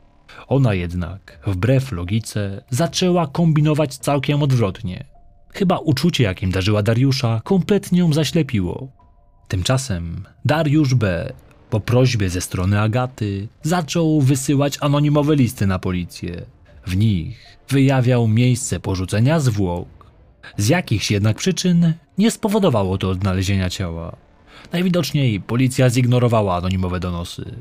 Ona 0.48 0.74
jednak, 0.74 1.40
wbrew 1.48 1.92
logice, 1.92 2.64
zaczęła 2.70 3.28
kombinować 3.28 3.98
całkiem 3.98 4.44
odwrotnie. 4.44 5.06
Chyba 5.54 5.78
uczucie, 5.78 6.24
jakim 6.24 6.52
darzyła 6.52 6.84
Dariusza, 6.84 7.42
kompletnie 7.44 8.00
ją 8.00 8.14
zaślepiło. 8.14 8.92
Tymczasem 9.48 10.26
Dariusz 10.46 10.96
B 10.96 11.34
po 11.70 11.80
prośbie 11.80 12.30
ze 12.30 12.42
strony 12.42 12.82
Agaty 12.82 13.48
zaczął 13.64 14.22
wysyłać 14.22 14.78
anonimowe 14.82 15.36
listy 15.36 15.68
na 15.68 15.80
policję. 15.80 16.46
W 16.86 16.98
nich 16.98 17.58
wyjawiał 17.70 18.28
miejsce 18.28 18.80
porzucenia 18.80 19.40
zwłok. 19.40 19.88
Z 20.58 20.68
jakichś 20.68 21.12
jednak 21.12 21.38
przyczyn 21.38 21.94
nie 22.18 22.32
spowodowało 22.32 22.98
to 22.98 23.10
odnalezienia 23.10 23.70
ciała. 23.70 24.16
Najwidoczniej 24.72 25.42
policja 25.42 25.90
zignorowała 25.90 26.56
anonimowe 26.56 27.00
donosy. 27.00 27.56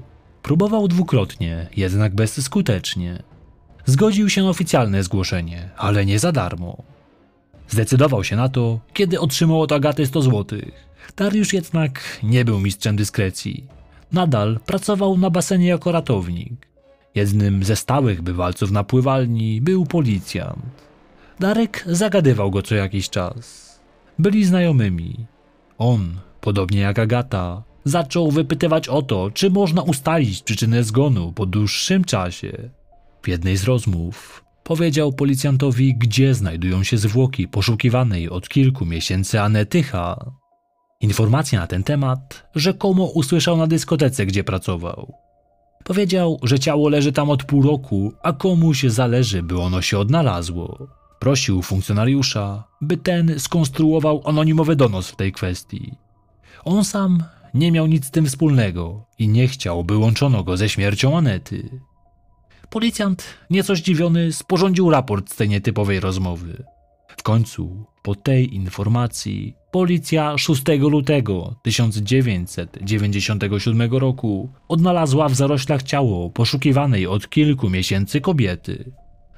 Próbował 0.46 0.88
dwukrotnie, 0.88 1.68
jednak 1.76 2.14
bezskutecznie. 2.14 3.22
Zgodził 3.86 4.30
się 4.30 4.42
na 4.42 4.48
oficjalne 4.48 5.02
zgłoszenie, 5.02 5.70
ale 5.76 6.06
nie 6.06 6.18
za 6.18 6.32
darmo. 6.32 6.82
Zdecydował 7.68 8.24
się 8.24 8.36
na 8.36 8.48
to, 8.48 8.80
kiedy 8.92 9.20
otrzymał 9.20 9.60
od 9.60 9.72
Agaty 9.72 10.06
100 10.06 10.22
złotych. 10.22 10.88
Dariusz 11.16 11.52
jednak 11.52 12.20
nie 12.22 12.44
był 12.44 12.60
mistrzem 12.60 12.96
dyskrecji. 12.96 13.64
Nadal 14.12 14.60
pracował 14.66 15.18
na 15.18 15.30
basenie 15.30 15.66
jako 15.66 15.92
ratownik. 15.92 16.66
Jednym 17.14 17.64
ze 17.64 17.76
stałych 17.76 18.22
bywalców 18.22 18.70
na 18.70 18.84
pływalni 18.84 19.60
był 19.60 19.86
policjant. 19.86 20.84
Darek 21.40 21.84
zagadywał 21.86 22.50
go 22.50 22.62
co 22.62 22.74
jakiś 22.74 23.10
czas. 23.10 23.66
Byli 24.18 24.44
znajomymi. 24.44 25.26
On, 25.78 26.14
podobnie 26.40 26.80
jak 26.80 26.98
Agata, 26.98 27.62
zaczął 27.86 28.30
wypytywać 28.30 28.88
o 28.88 29.02
to, 29.02 29.30
czy 29.30 29.50
można 29.50 29.82
ustalić 29.82 30.42
przyczynę 30.42 30.84
zgonu 30.84 31.32
po 31.32 31.46
dłuższym 31.46 32.04
czasie. 32.04 32.70
W 33.22 33.28
jednej 33.28 33.56
z 33.56 33.64
rozmów 33.64 34.44
powiedział 34.64 35.12
policjantowi, 35.12 35.94
gdzie 35.94 36.34
znajdują 36.34 36.82
się 36.82 36.98
zwłoki 36.98 37.48
poszukiwanej 37.48 38.30
od 38.30 38.48
kilku 38.48 38.86
miesięcy 38.86 39.40
Anetycha. 39.40 40.30
Informacje 41.00 41.58
na 41.58 41.66
ten 41.66 41.82
temat 41.82 42.50
rzekomo 42.54 43.04
usłyszał 43.04 43.56
na 43.56 43.66
dyskotece, 43.66 44.26
gdzie 44.26 44.44
pracował. 44.44 45.14
Powiedział, 45.84 46.38
że 46.42 46.58
ciało 46.58 46.88
leży 46.88 47.12
tam 47.12 47.30
od 47.30 47.44
pół 47.44 47.62
roku, 47.62 48.12
a 48.22 48.32
komuś 48.32 48.82
zależy, 48.82 49.42
by 49.42 49.60
ono 49.60 49.82
się 49.82 49.98
odnalazło. 49.98 50.88
Prosił 51.18 51.62
funkcjonariusza, 51.62 52.64
by 52.80 52.96
ten 52.96 53.40
skonstruował 53.40 54.22
anonimowy 54.24 54.76
donos 54.76 55.10
w 55.10 55.16
tej 55.16 55.32
kwestii. 55.32 55.92
On 56.64 56.84
sam 56.84 57.22
nie 57.56 57.72
miał 57.72 57.86
nic 57.86 58.06
z 58.06 58.10
tym 58.10 58.26
wspólnego 58.26 59.06
i 59.18 59.28
nie 59.28 59.48
chciał, 59.48 59.84
by 59.84 59.96
łączono 59.96 60.44
go 60.44 60.56
ze 60.56 60.68
śmiercią 60.68 61.18
Anety. 61.18 61.80
Policjant, 62.70 63.24
nieco 63.50 63.76
zdziwiony, 63.76 64.32
sporządził 64.32 64.90
raport 64.90 65.32
z 65.32 65.36
tej 65.36 65.48
nietypowej 65.48 66.00
rozmowy. 66.00 66.64
W 67.16 67.22
końcu, 67.22 67.84
po 68.02 68.14
tej 68.14 68.54
informacji, 68.54 69.56
policja 69.70 70.38
6 70.38 70.62
lutego 70.80 71.54
1997 71.62 73.94
roku 73.94 74.52
odnalazła 74.68 75.28
w 75.28 75.34
zaroślach 75.34 75.82
ciało 75.82 76.30
poszukiwanej 76.30 77.06
od 77.06 77.28
kilku 77.28 77.70
miesięcy 77.70 78.20
kobiety. 78.20 78.92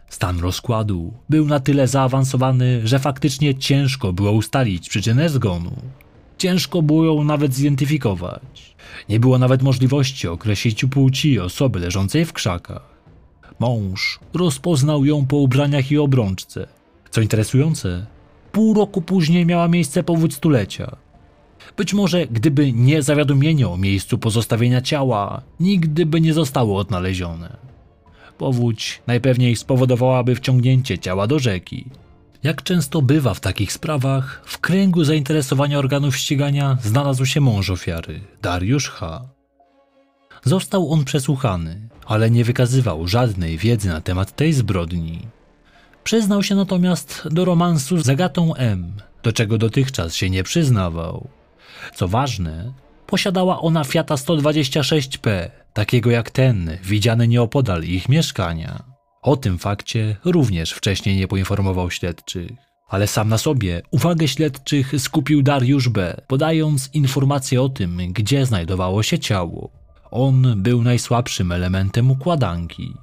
Stan 0.09 0.41
rozkładu 0.41 1.13
był 1.29 1.47
na 1.47 1.61
tyle 1.61 1.89
zaawansowany, 1.89 2.81
że 2.85 2.99
faktycznie 2.99 3.55
ciężko 3.55 4.13
było 4.13 4.33
ustalić 4.33 4.89
przyczynę 4.89 5.29
zgonu. 5.29 5.77
Ciężko 6.39 6.83
było 6.83 7.05
ją 7.05 7.25
nawet 7.25 7.55
zidentyfikować. 7.55 8.77
Nie 9.09 9.21
było 9.21 9.39
nawet 9.39 9.63
możliwości 9.63 10.29
określić 10.29 10.85
płci 10.85 11.41
osoby 11.41 11.79
leżącej 11.79 12.25
w 12.25 12.33
krzakach. 12.33 12.99
Mąż 13.59 14.21
rozpoznał 14.35 15.05
ją 15.05 15.27
po 15.27 15.37
ubraniach 15.37 15.91
i 15.91 15.99
obrączce. 15.99 16.69
Co 17.11 17.21
interesujące, 17.21 18.07
pół 18.53 18.75
roku 18.75 19.03
później 19.03 19.47
miała 19.47 19.69
miejsce 19.69 20.03
powódź 20.03 20.35
stulecia. 20.35 20.97
Być 21.77 21.95
może 21.95 22.27
gdyby 22.27 22.73
nie 22.73 23.03
zawiadomienie 23.03 23.69
o 23.69 23.77
miejscu 23.77 24.19
pozostawienia 24.19 24.83
ciała, 24.83 25.43
nigdy 25.61 26.07
by 26.07 26.21
nie 26.21 26.35
zostało 26.35 26.79
odnalezione. 26.79 27.57
Powódź 28.39 29.03
najpewniej 29.07 29.57
spowodowałaby 29.57 30.35
wciągnięcie 30.35 30.99
ciała 30.99 31.27
do 31.27 31.39
rzeki. 31.39 31.85
Jak 32.43 32.63
często 32.63 33.03
bywa 33.03 33.35
w 33.35 33.41
takich 33.41 33.73
sprawach, 33.73 34.43
w 34.45 34.59
kręgu 34.59 35.05
zainteresowania 35.05 35.79
organów 35.79 36.17
ścigania 36.17 36.79
znalazł 36.83 37.27
się 37.27 37.41
mąż 37.41 37.71
ofiary, 37.71 38.21
Dariusz 38.43 38.91
H. 38.91 39.21
Został 40.45 40.93
on 40.93 41.05
przesłuchany, 41.05 41.89
ale 42.07 42.31
nie 42.31 42.45
wykazywał 42.45 43.09
żadnej 43.09 43.59
wiedzy 43.59 43.89
na 43.89 44.01
temat 44.01 44.37
tej 44.37 44.53
zbrodni. 44.53 45.27
Przyznał 46.05 46.43
się 46.43 46.55
natomiast 46.55 47.29
do 47.31 47.45
romansu 47.45 47.99
z 47.99 48.09
Agatą 48.09 48.55
M., 48.55 48.93
do 49.23 49.33
czego 49.33 49.59
dotychczas 49.59 50.15
się 50.15 50.31
nie 50.31 50.43
przyznawał. 50.43 51.29
Co 51.95 52.09
ważne, 52.09 52.73
posiadała 53.07 53.61
ona 53.61 53.85
Fiata 53.85 54.15
126P, 54.15 55.51
takiego 55.73 56.11
jak 56.11 56.31
ten, 56.31 56.79
widziany 56.83 57.29
nieopodal 57.29 57.83
ich 57.83 58.09
mieszkania. 58.09 58.98
O 59.23 59.37
tym 59.37 59.59
fakcie 59.59 60.17
również 60.25 60.73
wcześniej 60.73 61.17
nie 61.17 61.29
poinformował 61.29 61.91
śledczych. 61.91 62.51
Ale 62.89 63.07
sam 63.07 63.29
na 63.29 63.39
sobie 63.39 63.83
uwagę 63.91 64.29
śledczych 64.29 64.93
skupił 64.99 65.43
Dariusz 65.43 65.89
B., 65.89 66.21
podając 66.27 66.91
informacje 66.95 67.63
o 67.63 67.69
tym, 67.69 67.99
gdzie 68.13 68.47
znajdowało 68.47 69.03
się 69.03 69.19
ciało. 69.19 69.71
On 70.11 70.63
był 70.63 70.83
najsłabszym 70.83 71.53
elementem 71.53 72.11
układanki. 72.11 72.95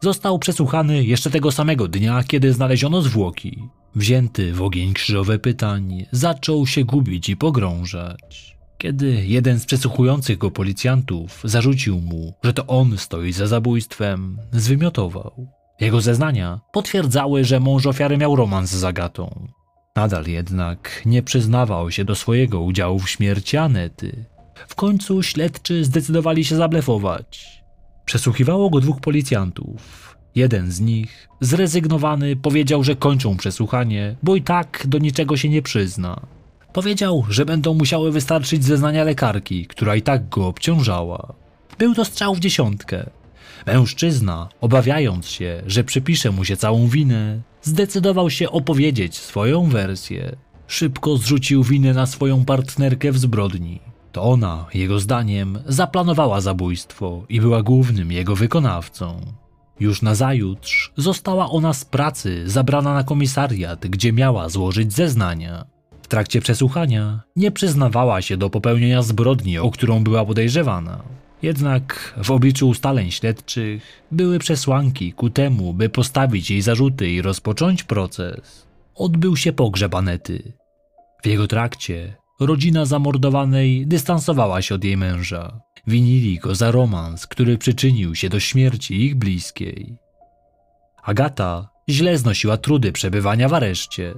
Został 0.00 0.38
przesłuchany 0.38 1.04
jeszcze 1.04 1.30
tego 1.30 1.52
samego 1.52 1.88
dnia, 1.88 2.24
kiedy 2.24 2.52
znaleziono 2.52 3.02
zwłoki. 3.02 3.62
Wzięty 3.94 4.52
w 4.52 4.62
ogień 4.62 4.94
krzyżowy 4.94 5.38
pytań, 5.38 6.06
zaczął 6.12 6.66
się 6.66 6.84
gubić 6.84 7.28
i 7.28 7.36
pogrążać. 7.36 8.56
Kiedy 8.80 9.24
jeden 9.26 9.60
z 9.60 9.66
przesłuchujących 9.66 10.38
go 10.38 10.50
policjantów 10.50 11.40
zarzucił 11.44 12.00
mu, 12.00 12.34
że 12.44 12.52
to 12.52 12.66
on 12.66 12.98
stoi 12.98 13.32
za 13.32 13.46
zabójstwem, 13.46 14.38
zwymiotował. 14.52 15.46
Jego 15.80 16.00
zeznania 16.00 16.60
potwierdzały, 16.72 17.44
że 17.44 17.60
mąż 17.60 17.86
ofiary 17.86 18.18
miał 18.18 18.36
romans 18.36 18.70
z 18.70 18.84
Agatą. 18.84 19.48
Nadal 19.96 20.26
jednak 20.26 21.02
nie 21.06 21.22
przyznawał 21.22 21.90
się 21.90 22.04
do 22.04 22.14
swojego 22.14 22.60
udziału 22.60 22.98
w 22.98 23.10
śmierci 23.10 23.56
Anety. 23.56 24.24
W 24.68 24.74
końcu 24.74 25.22
śledczy 25.22 25.84
zdecydowali 25.84 26.44
się 26.44 26.56
zablefować. 26.56 27.62
Przesłuchiwało 28.04 28.70
go 28.70 28.80
dwóch 28.80 29.00
policjantów. 29.00 30.16
Jeden 30.34 30.70
z 30.70 30.80
nich, 30.80 31.28
zrezygnowany, 31.40 32.36
powiedział, 32.36 32.84
że 32.84 32.96
kończą 32.96 33.36
przesłuchanie, 33.36 34.16
bo 34.22 34.36
i 34.36 34.42
tak 34.42 34.84
do 34.86 34.98
niczego 34.98 35.36
się 35.36 35.48
nie 35.48 35.62
przyzna. 35.62 36.39
Powiedział, 36.72 37.24
że 37.28 37.44
będą 37.44 37.74
musiały 37.74 38.12
wystarczyć 38.12 38.64
zeznania 38.64 39.04
lekarki, 39.04 39.66
która 39.66 39.96
i 39.96 40.02
tak 40.02 40.28
go 40.28 40.46
obciążała. 40.46 41.32
Był 41.78 41.94
to 41.94 42.04
strzał 42.04 42.34
w 42.34 42.40
dziesiątkę. 42.40 43.10
Mężczyzna, 43.66 44.48
obawiając 44.60 45.26
się, 45.26 45.62
że 45.66 45.84
przypisze 45.84 46.30
mu 46.30 46.44
się 46.44 46.56
całą 46.56 46.88
winę, 46.88 47.40
zdecydował 47.62 48.30
się 48.30 48.50
opowiedzieć 48.50 49.18
swoją 49.18 49.68
wersję. 49.68 50.36
Szybko 50.66 51.16
zrzucił 51.16 51.62
winę 51.62 51.94
na 51.94 52.06
swoją 52.06 52.44
partnerkę 52.44 53.12
w 53.12 53.18
zbrodni. 53.18 53.80
To 54.12 54.22
ona, 54.22 54.66
jego 54.74 55.00
zdaniem, 55.00 55.58
zaplanowała 55.66 56.40
zabójstwo 56.40 57.24
i 57.28 57.40
była 57.40 57.62
głównym 57.62 58.12
jego 58.12 58.36
wykonawcą. 58.36 59.20
Już 59.80 60.02
nazajutrz 60.02 60.92
została 60.96 61.50
ona 61.50 61.72
z 61.72 61.84
pracy 61.84 62.42
zabrana 62.46 62.94
na 62.94 63.04
komisariat, 63.04 63.86
gdzie 63.86 64.12
miała 64.12 64.48
złożyć 64.48 64.92
zeznania. 64.92 65.64
Trakcie 66.10 66.40
przesłuchania 66.40 67.20
nie 67.36 67.50
przyznawała 67.50 68.22
się 68.22 68.36
do 68.36 68.50
popełnienia 68.50 69.02
zbrodni, 69.02 69.58
o 69.58 69.70
którą 69.70 70.04
była 70.04 70.24
podejrzewana. 70.24 71.02
Jednak 71.42 72.14
w 72.24 72.30
obliczu 72.30 72.68
ustaleń 72.68 73.10
śledczych 73.10 74.02
były 74.10 74.38
przesłanki 74.38 75.12
ku 75.12 75.30
temu, 75.30 75.74
by 75.74 75.88
postawić 75.88 76.50
jej 76.50 76.62
zarzuty 76.62 77.10
i 77.10 77.22
rozpocząć 77.22 77.82
proces. 77.82 78.66
Odbył 78.94 79.36
się 79.36 79.52
pogrzeb 79.52 79.94
Anety. 79.94 80.52
W 81.22 81.26
jego 81.26 81.46
trakcie 81.46 82.16
rodzina 82.40 82.84
zamordowanej 82.84 83.86
dystansowała 83.86 84.62
się 84.62 84.74
od 84.74 84.84
jej 84.84 84.96
męża. 84.96 85.60
Winili 85.86 86.38
go 86.38 86.54
za 86.54 86.70
romans, 86.70 87.26
który 87.26 87.58
przyczynił 87.58 88.14
się 88.14 88.28
do 88.28 88.40
śmierci 88.40 89.04
ich 89.04 89.14
bliskiej. 89.14 89.96
Agata 91.02 91.68
źle 91.88 92.18
znosiła 92.18 92.56
trudy 92.56 92.92
przebywania 92.92 93.48
w 93.48 93.54
areszcie. 93.54 94.14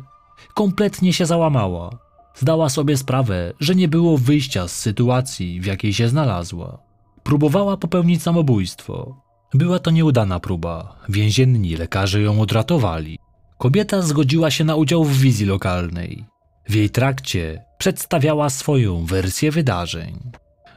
Kompletnie 0.55 1.13
się 1.13 1.27
załamała. 1.27 1.99
Zdała 2.35 2.69
sobie 2.69 2.97
sprawę, 2.97 3.53
że 3.61 3.75
nie 3.75 3.89
było 3.89 4.19
wyjścia 4.19 4.69
z 4.69 4.73
sytuacji, 4.77 5.61
w 5.61 5.67
jakiej 5.67 5.95
się 5.95 6.09
znalazła. 6.09 6.79
Próbowała 7.23 7.77
popełnić 7.77 8.23
samobójstwo. 8.23 9.17
Była 9.55 9.79
to 9.79 9.91
nieudana 9.91 10.41
próba. 10.41 10.97
Więzienni 11.09 11.77
lekarze 11.77 12.21
ją 12.21 12.41
odratowali. 12.41 13.19
Kobieta 13.59 14.03
zgodziła 14.03 14.51
się 14.51 14.65
na 14.65 14.77
udział 14.77 15.05
w 15.05 15.19
wizji 15.19 15.47
lokalnej. 15.47 16.25
W 16.69 16.75
jej 16.75 16.91
trakcie 16.91 17.65
przedstawiała 17.79 18.51
swoją 18.51 19.05
wersję 19.05 19.51
wydarzeń. 19.51 20.31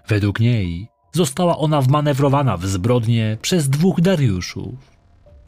Według 0.07 0.39
niej 0.39 0.87
została 1.11 1.57
ona 1.57 1.81
wmanewrowana 1.81 2.57
w 2.57 2.65
zbrodnię 2.65 3.37
przez 3.41 3.69
dwóch 3.69 4.01
Dariuszów. 4.01 4.75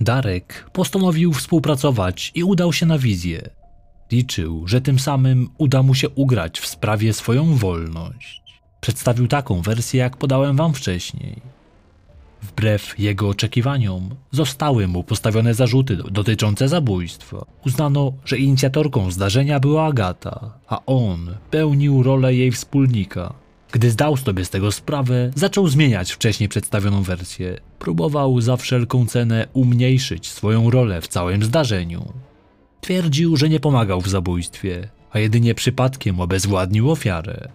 Darek 0.02 0.70
postanowił 0.74 1.34
współpracować 1.34 2.32
i 2.36 2.44
udał 2.44 2.74
się 2.74 2.86
na 2.86 2.98
wizję. 2.98 3.50
Liczył, 4.12 4.68
że 4.68 4.82
tym 4.82 5.00
samym 5.00 5.50
uda 5.58 5.84
mu 5.84 5.94
się 5.94 6.10
ugrać 6.10 6.60
w 6.60 6.68
sprawie 6.68 7.14
swoją 7.14 7.56
wolność. 7.56 8.44
Przedstawił 8.82 9.28
taką 9.28 9.62
wersję, 9.62 10.00
jak 10.00 10.18
podałem 10.18 10.56
wam 10.56 10.74
wcześniej. 10.74 11.42
Wbrew 12.42 13.00
jego 13.00 13.30
oczekiwaniom, 13.30 14.10
zostały 14.32 14.88
mu 14.88 15.04
postawione 15.04 15.54
zarzuty 15.54 15.98
dotyczące 16.12 16.68
zabójstwa. 16.68 17.46
Uznano, 17.66 18.14
że 18.26 18.38
inicjatorką 18.38 19.12
zdarzenia 19.12 19.60
była 19.60 19.86
Agata, 19.86 20.60
a 20.68 20.86
on 20.86 21.36
pełnił 21.52 22.04
rolę 22.04 22.36
jej 22.36 22.52
wspólnika. 22.52 23.34
Gdy 23.72 23.92
zdał 23.92 24.18
sobie 24.18 24.46
z 24.46 24.50
tego 24.50 24.72
sprawę, 24.72 25.32
zaczął 25.36 25.68
zmieniać 25.68 26.12
wcześniej 26.12 26.50
przedstawioną 26.50 27.04
wersję. 27.04 27.58
Próbował 27.80 28.42
za 28.42 28.58
wszelką 28.58 29.06
cenę 29.06 29.48
umniejszyć 29.54 30.28
swoją 30.28 30.70
rolę 30.70 31.02
w 31.02 31.08
całym 31.08 31.44
zdarzeniu. 31.44 32.14
Twierdził, 32.82 33.38
że 33.38 33.50
nie 33.50 33.60
pomagał 33.60 34.02
w 34.02 34.10
zabójstwie, 34.10 34.90
a 35.12 35.20
jedynie 35.20 35.56
przypadkiem 35.56 36.20
obezwładnił 36.20 36.92
ofiarę. 36.92 37.50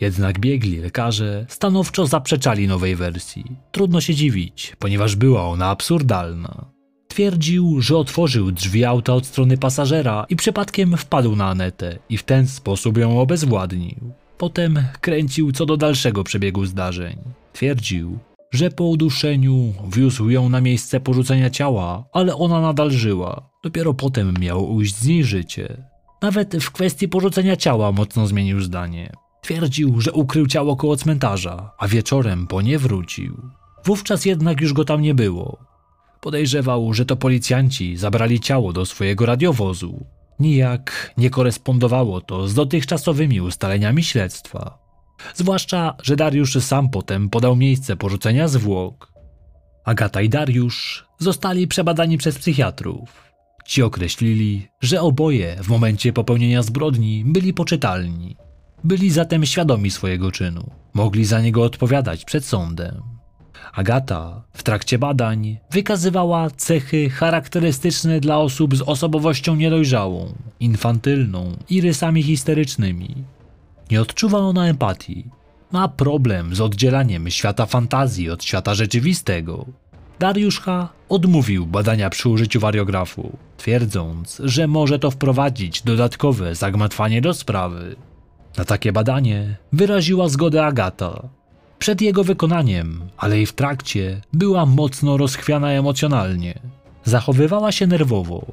Jednak 0.00 0.38
biegli 0.38 0.76
lekarze 0.76 1.46
stanowczo 1.48 2.06
zaprzeczali 2.06 2.68
nowej 2.68 2.96
wersji. 2.96 3.44
Trudno 3.72 4.00
się 4.00 4.14
dziwić, 4.14 4.76
ponieważ 4.78 5.16
była 5.16 5.48
ona 5.48 5.66
absurdalna. 5.66 6.64
Twierdził, 7.08 7.80
że 7.80 7.96
otworzył 7.96 8.52
drzwi 8.52 8.84
auta 8.84 9.14
od 9.14 9.26
strony 9.26 9.58
pasażera 9.58 10.26
i 10.28 10.36
przypadkiem 10.36 10.96
wpadł 10.96 11.36
na 11.36 11.48
Anetę 11.48 11.98
i 12.08 12.18
w 12.18 12.22
ten 12.22 12.46
sposób 12.46 12.98
ją 12.98 13.20
obezwładnił. 13.20 14.12
Potem 14.38 14.84
kręcił 15.00 15.52
co 15.52 15.66
do 15.66 15.76
dalszego 15.76 16.24
przebiegu 16.24 16.66
zdarzeń. 16.66 17.18
Twierdził, 17.52 18.18
że 18.50 18.70
po 18.70 18.84
uduszeniu 18.84 19.72
wiózł 19.88 20.30
ją 20.30 20.48
na 20.48 20.60
miejsce 20.60 21.00
porzucenia 21.00 21.50
ciała, 21.50 22.04
ale 22.12 22.36
ona 22.36 22.60
nadal 22.60 22.90
żyła. 22.90 23.50
Dopiero 23.64 23.94
potem 23.94 24.34
miało 24.40 24.62
ujść 24.62 24.96
z 24.96 25.06
niej 25.06 25.24
życie. 25.24 25.82
Nawet 26.22 26.56
w 26.56 26.70
kwestii 26.70 27.08
porzucenia 27.08 27.56
ciała 27.56 27.92
mocno 27.92 28.26
zmienił 28.26 28.60
zdanie. 28.60 29.12
Twierdził, 29.42 30.00
że 30.00 30.12
ukrył 30.12 30.46
ciało 30.46 30.76
koło 30.76 30.96
cmentarza, 30.96 31.72
a 31.78 31.88
wieczorem 31.88 32.46
po 32.46 32.62
nie 32.62 32.78
wrócił. 32.78 33.50
Wówczas 33.84 34.24
jednak 34.24 34.60
już 34.60 34.72
go 34.72 34.84
tam 34.84 35.02
nie 35.02 35.14
było. 35.14 35.58
Podejrzewał, 36.20 36.94
że 36.94 37.04
to 37.04 37.16
policjanci 37.16 37.96
zabrali 37.96 38.40
ciało 38.40 38.72
do 38.72 38.86
swojego 38.86 39.26
radiowozu. 39.26 40.06
Nijak 40.40 41.14
nie 41.16 41.30
korespondowało 41.30 42.20
to 42.20 42.48
z 42.48 42.54
dotychczasowymi 42.54 43.40
ustaleniami 43.40 44.04
śledztwa. 44.04 44.87
Zwłaszcza, 45.34 45.96
że 46.02 46.16
Dariusz 46.16 46.64
sam 46.64 46.88
potem 46.88 47.30
podał 47.30 47.56
miejsce 47.56 47.96
porzucenia 47.96 48.48
zwłok. 48.48 49.12
Agata 49.84 50.22
i 50.22 50.28
Dariusz 50.28 51.06
zostali 51.18 51.68
przebadani 51.68 52.18
przez 52.18 52.38
psychiatrów. 52.38 53.28
Ci 53.66 53.82
określili, 53.82 54.68
że 54.80 55.00
oboje 55.00 55.56
w 55.62 55.68
momencie 55.68 56.12
popełnienia 56.12 56.62
zbrodni 56.62 57.24
byli 57.26 57.54
poczytalni. 57.54 58.36
Byli 58.84 59.10
zatem 59.10 59.46
świadomi 59.46 59.90
swojego 59.90 60.32
czynu, 60.32 60.70
mogli 60.94 61.24
za 61.24 61.40
niego 61.40 61.62
odpowiadać 61.62 62.24
przed 62.24 62.44
sądem. 62.44 63.02
Agata 63.72 64.44
w 64.52 64.62
trakcie 64.62 64.98
badań 64.98 65.58
wykazywała 65.70 66.50
cechy 66.50 67.10
charakterystyczne 67.10 68.20
dla 68.20 68.38
osób 68.38 68.76
z 68.76 68.82
osobowością 68.82 69.56
niedojrzałą, 69.56 70.34
infantylną 70.60 71.56
i 71.70 71.80
rysami 71.80 72.22
histerycznymi. 72.22 73.24
Nie 73.90 74.00
odczuwa 74.00 74.38
ona 74.38 74.66
empatii. 74.66 75.24
Ma 75.72 75.88
problem 75.88 76.54
z 76.54 76.60
oddzielaniem 76.60 77.30
świata 77.30 77.66
fantazji 77.66 78.30
od 78.30 78.44
świata 78.44 78.74
rzeczywistego. 78.74 79.66
Dariusz 80.18 80.60
H. 80.60 80.88
odmówił 81.08 81.66
badania 81.66 82.10
przy 82.10 82.28
użyciu 82.28 82.60
wariografu, 82.60 83.36
twierdząc, 83.56 84.42
że 84.44 84.66
może 84.66 84.98
to 84.98 85.10
wprowadzić 85.10 85.82
dodatkowe 85.82 86.54
zagmatwanie 86.54 87.20
do 87.20 87.34
sprawy. 87.34 87.96
Na 88.56 88.64
takie 88.64 88.92
badanie 88.92 89.56
wyraziła 89.72 90.28
zgodę 90.28 90.66
Agata. 90.66 91.28
Przed 91.78 92.00
jego 92.00 92.24
wykonaniem, 92.24 93.00
ale 93.16 93.40
i 93.40 93.46
w 93.46 93.52
trakcie, 93.52 94.20
była 94.32 94.66
mocno 94.66 95.16
rozchwiana 95.16 95.70
emocjonalnie. 95.70 96.58
Zachowywała 97.04 97.72
się 97.72 97.86
nerwowo. 97.86 98.46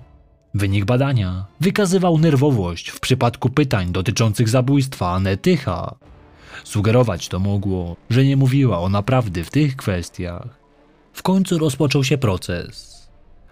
Wynik 0.56 0.86
badania 0.86 1.46
wykazywał 1.60 2.18
nerwowość 2.18 2.89
w 2.89 3.00
przypadku 3.00 3.50
pytań 3.50 3.91
dotyczących 3.91 4.50
zabójstwa 4.50 5.12
Anetycha. 5.12 5.96
Sugerować 6.64 7.28
to 7.28 7.39
mogło, 7.39 7.95
że 8.10 8.26
nie 8.26 8.38
mówiła 8.38 8.80
o 8.80 8.89
naprawdę 8.89 9.43
w 9.43 9.49
tych 9.49 9.76
kwestiach. 9.76 10.47
W 11.14 11.24
końcu 11.24 11.58
rozpoczął 11.58 12.03
się 12.03 12.18
proces. 12.18 12.95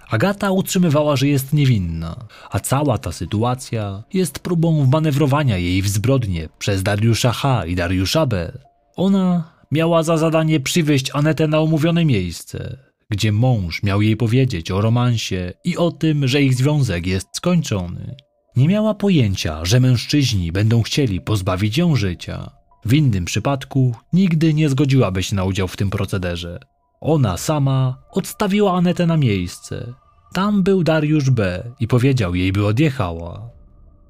Agata 0.09 0.51
utrzymywała, 0.51 1.15
że 1.15 1.27
jest 1.27 1.53
niewinna, 1.53 2.15
a 2.51 2.59
cała 2.59 2.97
ta 2.97 3.11
sytuacja 3.11 4.03
jest 4.13 4.39
próbą 4.39 4.85
wmanewrowania 4.85 5.57
jej 5.57 5.81
w 5.81 5.87
zbrodnie 5.87 6.49
przez 6.59 6.83
Dariusza 6.83 7.31
H. 7.31 7.65
i 7.65 7.75
Dariusza 7.75 8.25
B. 8.25 8.57
Ona 8.95 9.53
miała 9.71 10.03
za 10.03 10.17
zadanie 10.17 10.59
przywieźć 10.59 11.11
Anetę 11.13 11.47
na 11.47 11.59
umówione 11.59 12.05
miejsce, 12.05 12.77
gdzie 13.13 13.31
mąż 13.31 13.83
miał 13.83 14.01
jej 14.01 14.17
powiedzieć 14.17 14.71
o 14.71 14.81
romansie 14.81 15.53
i 15.63 15.77
o 15.77 15.91
tym, 15.91 16.27
że 16.27 16.41
ich 16.41 16.55
związek 16.55 17.07
jest 17.07 17.27
skończony. 17.33 18.15
Nie 18.55 18.67
miała 18.67 18.93
pojęcia, 18.93 19.65
że 19.65 19.79
mężczyźni 19.79 20.51
będą 20.51 20.81
chcieli 20.81 21.21
pozbawić 21.21 21.77
ją 21.77 21.95
życia. 21.95 22.51
W 22.85 22.93
innym 22.93 23.25
przypadku 23.25 23.95
nigdy 24.13 24.53
nie 24.53 24.69
zgodziłaby 24.69 25.23
się 25.23 25.35
na 25.35 25.43
udział 25.43 25.67
w 25.67 25.77
tym 25.77 25.89
procederze. 25.89 26.59
Ona 27.01 27.37
sama 27.37 28.03
odstawiła 28.11 28.77
Anetę 28.77 29.05
na 29.05 29.17
miejsce, 29.17 29.93
Tam 30.33 30.63
był 30.63 30.83
Dariusz 30.83 31.29
B. 31.29 31.63
i 31.79 31.87
powiedział 31.87 32.35
jej, 32.35 32.51
by 32.51 32.65
odjechała. 32.65 33.49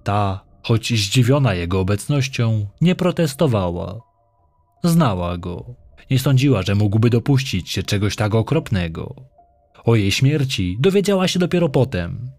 Ta, 0.04 0.46
choć 0.64 0.94
zdziwiona 0.94 1.54
jego 1.54 1.80
obecnością, 1.80 2.66
nie 2.82 2.96
protestowała. 2.96 4.00
Znała 4.84 5.38
go. 5.38 5.83
Nie 6.12 6.20
sądziła, 6.20 6.62
że 6.62 6.76
mógłby 6.76 7.10
dopuścić 7.10 7.70
się 7.70 7.84
czegoś 7.84 8.16
tak 8.16 8.36
okropnego. 8.36 9.16
O 9.86 9.96
jej 9.96 10.12
śmierci 10.12 10.78
dowiedziała 10.80 11.28
się 11.28 11.40
dopiero 11.40 11.70
potem. 11.70 12.30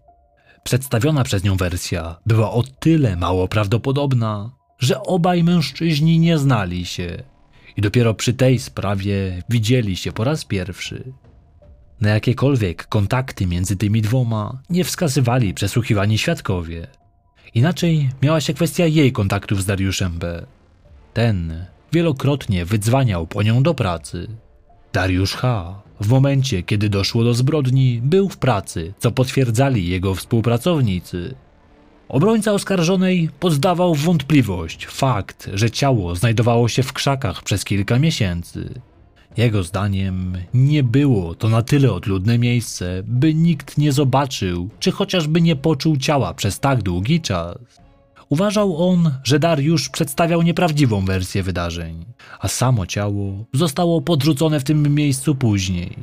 Przedstawiona 0.63 1.23
przez 1.23 1.43
nią 1.43 1.57
wersja 1.57 2.19
była 2.25 2.51
o 2.51 2.63
tyle 2.79 3.15
mało 3.15 3.47
prawdopodobna, 3.47 4.51
że 4.79 5.03
obaj 5.03 5.43
mężczyźni 5.43 6.19
nie 6.19 6.37
znali 6.37 6.85
się 6.85 7.23
i 7.77 7.81
dopiero 7.81 8.13
przy 8.13 8.33
tej 8.33 8.59
sprawie 8.59 9.43
widzieli 9.49 9.95
się 9.95 10.11
po 10.11 10.23
raz 10.23 10.45
pierwszy. 10.45 11.13
Na 12.01 12.09
jakiekolwiek 12.09 12.87
kontakty 12.87 13.45
między 13.45 13.75
tymi 13.75 14.01
dwoma 14.01 14.61
nie 14.69 14.83
wskazywali 14.83 15.53
przesłuchiwani 15.53 16.17
świadkowie. 16.17 16.87
Inaczej 17.53 18.09
miała 18.21 18.41
się 18.41 18.53
kwestia 18.53 18.85
jej 18.85 19.11
kontaktów 19.11 19.61
z 19.61 19.65
Dariuszem 19.65 20.19
B. 20.19 20.45
Ten 21.13 21.65
wielokrotnie 21.95 22.65
wydzwaniał 22.65 23.27
po 23.27 23.43
nią 23.43 23.63
do 23.63 23.73
pracy. 23.73 24.27
Dariusz 24.93 25.33
H. 25.33 25.81
w 26.01 26.07
momencie, 26.07 26.63
kiedy 26.63 26.89
doszło 26.89 27.23
do 27.23 27.33
zbrodni, 27.33 28.01
był 28.03 28.29
w 28.29 28.37
pracy, 28.37 28.93
co 28.99 29.11
potwierdzali 29.11 29.87
jego 29.87 30.15
współpracownicy. 30.15 31.35
Obrońca 32.09 32.51
oskarżonej 32.51 33.29
pozdawał 33.39 33.95
w 33.95 34.03
wątpliwość 34.03 34.85
fakt, 34.85 35.49
że 35.53 35.71
ciało 35.71 36.15
znajdowało 36.15 36.67
się 36.67 36.83
w 36.83 36.93
krzakach 36.93 37.43
przez 37.43 37.63
kilka 37.63 37.99
miesięcy. 37.99 38.81
Jego 39.37 39.63
zdaniem 39.63 40.37
nie 40.53 40.83
było 40.83 41.35
to 41.35 41.49
na 41.49 41.61
tyle 41.61 41.93
odludne 41.93 42.39
miejsce, 42.39 43.03
by 43.05 43.33
nikt 43.33 43.77
nie 43.77 43.91
zobaczył, 43.91 44.69
czy 44.79 44.91
chociażby 44.91 45.41
nie 45.41 45.55
poczuł 45.55 45.97
ciała 45.97 46.33
przez 46.33 46.59
tak 46.59 46.83
długi 46.83 47.21
czas. 47.21 47.84
Uważał 48.29 48.89
on, 48.89 49.11
że 49.23 49.39
Dariusz 49.39 49.89
przedstawiał 49.89 50.41
nieprawdziwą 50.41 51.05
wersję 51.05 51.43
wydarzeń, 51.43 52.05
a 52.39 52.47
samo 52.47 52.85
ciało 52.85 53.45
zostało 53.53 54.01
podrzucone 54.01 54.59
w 54.59 54.63
tym 54.63 54.95
miejscu 54.95 55.35
później. 55.35 55.97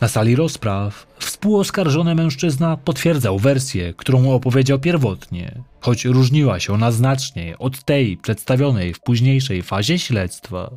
Na 0.00 0.08
sali 0.08 0.36
rozpraw 0.36 1.06
współoskarżony 1.18 2.14
mężczyzna 2.14 2.76
potwierdzał 2.76 3.38
wersję, 3.38 3.94
którą 3.96 4.30
opowiedział 4.30 4.78
pierwotnie, 4.78 5.62
choć 5.80 6.04
różniła 6.04 6.60
się 6.60 6.72
ona 6.72 6.92
znacznie 6.92 7.58
od 7.58 7.84
tej 7.84 8.16
przedstawionej 8.16 8.94
w 8.94 9.00
późniejszej 9.00 9.62
fazie 9.62 9.98
śledztwa. 9.98 10.70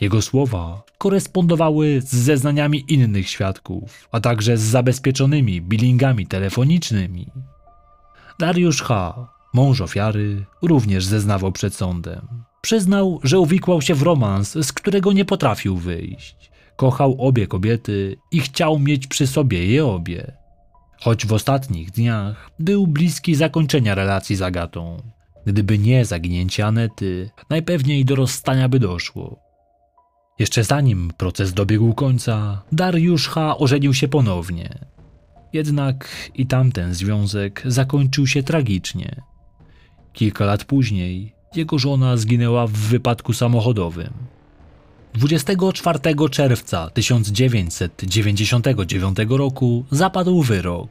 Jego 0.00 0.22
słowa 0.22 0.82
korespondowały 0.98 2.00
z 2.00 2.14
zeznaniami 2.14 2.84
innych 2.88 3.28
świadków, 3.28 4.08
a 4.12 4.20
także 4.20 4.56
z 4.56 4.60
zabezpieczonymi 4.60 5.62
billingami 5.62 6.26
telefonicznymi. 6.26 7.26
Dariusz 8.38 8.82
H., 8.82 9.28
mąż 9.54 9.80
ofiary, 9.80 10.44
również 10.62 11.04
zeznawał 11.04 11.52
przed 11.52 11.74
sądem. 11.74 12.44
Przyznał, 12.60 13.20
że 13.22 13.38
uwikłał 13.38 13.82
się 13.82 13.94
w 13.94 14.02
romans, 14.02 14.52
z 14.52 14.72
którego 14.72 15.12
nie 15.12 15.24
potrafił 15.24 15.76
wyjść. 15.76 16.50
Kochał 16.76 17.16
obie 17.18 17.46
kobiety 17.46 18.16
i 18.32 18.40
chciał 18.40 18.78
mieć 18.78 19.06
przy 19.06 19.26
sobie 19.26 19.66
je 19.66 19.86
obie. 19.86 20.32
Choć 21.00 21.26
w 21.26 21.32
ostatnich 21.32 21.90
dniach 21.90 22.50
był 22.58 22.86
bliski 22.86 23.34
zakończenia 23.34 23.94
relacji 23.94 24.36
z 24.36 24.42
Agatą. 24.42 25.02
Gdyby 25.46 25.78
nie 25.78 26.04
zaginięcie 26.04 26.66
Anety, 26.66 27.30
najpewniej 27.50 28.04
do 28.04 28.14
rozstania 28.14 28.68
by 28.68 28.78
doszło. 28.78 29.40
Jeszcze 30.38 30.64
zanim 30.64 31.10
proces 31.16 31.52
dobiegł 31.52 31.94
końca, 31.94 32.62
Dariusz 32.72 33.28
H. 33.28 33.58
ożenił 33.58 33.94
się 33.94 34.08
ponownie. 34.08 34.78
Jednak 35.52 36.30
i 36.34 36.46
tamten 36.46 36.94
związek 36.94 37.62
zakończył 37.64 38.26
się 38.26 38.42
tragicznie. 38.42 39.22
Kilka 40.12 40.44
lat 40.44 40.64
później 40.64 41.32
jego 41.56 41.78
żona 41.78 42.16
zginęła 42.16 42.66
w 42.66 42.72
wypadku 42.72 43.32
samochodowym. 43.32 44.12
24 45.14 45.98
czerwca 46.30 46.90
1999 46.90 49.16
roku 49.28 49.84
zapadł 49.90 50.42
wyrok. 50.42 50.88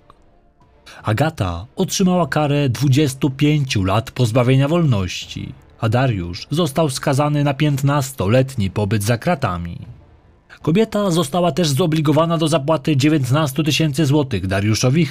Agata 1.03 1.65
otrzymała 1.75 2.27
karę 2.27 2.69
25 2.69 3.75
lat 3.75 4.11
pozbawienia 4.11 4.67
wolności, 4.67 5.53
a 5.79 5.89
Dariusz 5.89 6.47
został 6.51 6.89
skazany 6.89 7.43
na 7.43 7.53
15-letni 7.53 8.69
pobyt 8.69 9.03
za 9.03 9.17
kratami. 9.17 9.77
Kobieta 10.61 11.11
została 11.11 11.51
też 11.51 11.67
zobligowana 11.67 12.37
do 12.37 12.47
zapłaty 12.47 12.97
19 12.97 13.63
tysięcy 13.63 14.05
złotych 14.05 14.47
Dariuszowi 14.47 15.07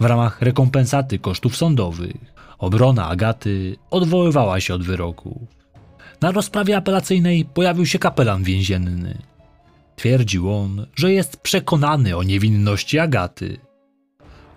w 0.00 0.04
ramach 0.04 0.42
rekompensaty 0.42 1.18
kosztów 1.18 1.56
sądowych. 1.56 2.35
Obrona 2.58 3.08
Agaty 3.08 3.76
odwoływała 3.90 4.60
się 4.60 4.74
od 4.74 4.82
wyroku. 4.82 5.46
Na 6.20 6.30
rozprawie 6.30 6.76
apelacyjnej 6.76 7.44
pojawił 7.44 7.86
się 7.86 7.98
kapelan 7.98 8.42
więzienny. 8.44 9.18
Twierdził 9.96 10.54
on, 10.54 10.86
że 10.94 11.12
jest 11.12 11.36
przekonany 11.36 12.16
o 12.16 12.22
niewinności 12.22 12.98
Agaty. 12.98 13.58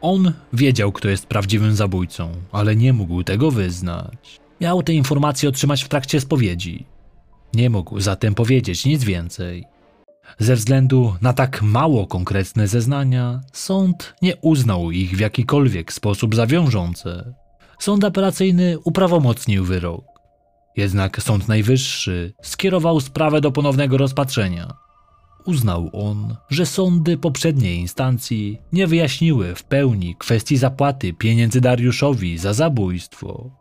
On 0.02 0.34
wiedział, 0.54 0.92
kto 0.92 1.10
jest 1.10 1.28
prawdziwym 1.28 1.76
zabójcą, 1.76 2.32
ale 2.52 2.76
nie 2.76 2.94
mógł 2.94 3.24
tego 3.24 3.52
wyznać. 3.52 4.40
Miał 4.62 4.84
te 4.84 4.94
informacje 4.94 5.50
otrzymać 5.50 5.84
w 5.84 5.90
trakcie 5.90 6.22
spowiedzi. 6.22 6.86
Nie 7.54 7.70
mógł 7.70 8.00
zatem 8.00 8.36
powiedzieć 8.36 8.86
nic 8.86 9.04
więcej. 9.04 9.66
Ze 10.40 10.56
względu 10.56 11.16
na 11.22 11.34
tak 11.34 11.62
mało 11.62 12.08
konkretne 12.08 12.68
zeznania, 12.68 13.42
sąd 13.54 14.16
nie 14.22 14.36
uznał 14.36 14.92
ich 14.92 15.18
w 15.18 15.20
jakikolwiek 15.20 15.94
sposób 15.94 16.36
za 16.36 16.48
wiążące. 16.48 17.34
Sąd 17.80 18.04
apelacyjny 18.04 18.80
uprawomocnił 18.84 19.66
wyrok. 19.66 20.06
Jednak 20.78 21.22
Sąd 21.22 21.48
Najwyższy 21.48 22.34
skierował 22.42 23.00
sprawę 23.00 23.42
do 23.42 23.52
ponownego 23.52 23.98
rozpatrzenia. 23.98 24.74
Uznał 25.46 25.90
on, 25.94 26.36
że 26.50 26.66
sądy 26.66 27.18
poprzedniej 27.18 27.80
instancji 27.80 28.60
nie 28.74 28.88
wyjaśniły 28.88 29.56
w 29.56 29.64
pełni 29.64 30.16
kwestii 30.16 30.58
zapłaty 30.58 31.14
pieniędzy 31.14 31.62
Dariuszowi 31.62 32.38
za 32.38 32.54
zabójstwo. 32.54 33.52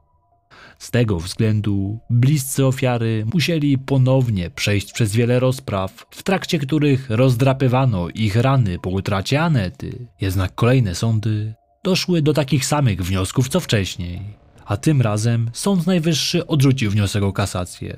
Z 0.79 0.91
tego 0.91 1.19
względu 1.19 1.99
bliscy 2.11 2.67
ofiary 2.67 3.27
musieli 3.33 3.79
ponownie 3.79 4.51
przejść 4.51 4.93
przez 4.93 5.13
wiele 5.13 5.41
rozpraw, 5.41 6.07
w 6.11 6.23
trakcie 6.23 6.59
których 6.59 7.11
rozdrapywano 7.11 8.09
ich 8.09 8.37
rany 8.37 8.79
po 8.79 8.91
utracie 8.91 9.43
Anety. 9.43 10.07
Jednak 10.21 10.55
kolejne 10.55 10.95
sądy 10.95 11.55
doszły 11.89 12.23
do 12.23 12.33
takich 12.33 12.65
samych 12.65 13.03
wniosków 13.03 13.49
co 13.49 13.61
wcześniej, 13.61 14.21
a 14.67 14.77
tym 14.77 15.03
razem 15.03 15.51
Sąd 15.53 15.87
Najwyższy 15.87 16.47
odrzucił 16.47 16.91
wniosek 16.91 17.23
o 17.23 17.33
kasację. 17.33 17.97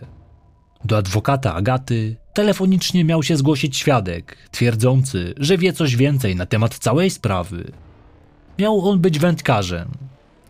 Do 0.84 0.96
adwokata 0.96 1.54
Agaty 1.54 2.16
telefonicznie 2.34 3.04
miał 3.04 3.22
się 3.22 3.36
zgłosić 3.36 3.76
świadek, 3.76 4.36
twierdzący, 4.50 5.34
że 5.36 5.58
wie 5.58 5.72
coś 5.72 5.96
więcej 5.96 6.36
na 6.36 6.46
temat 6.46 6.78
całej 6.78 7.10
sprawy. 7.10 7.72
Miał 8.58 8.88
on 8.88 8.98
być 8.98 9.18
wędkarzem. 9.18 9.88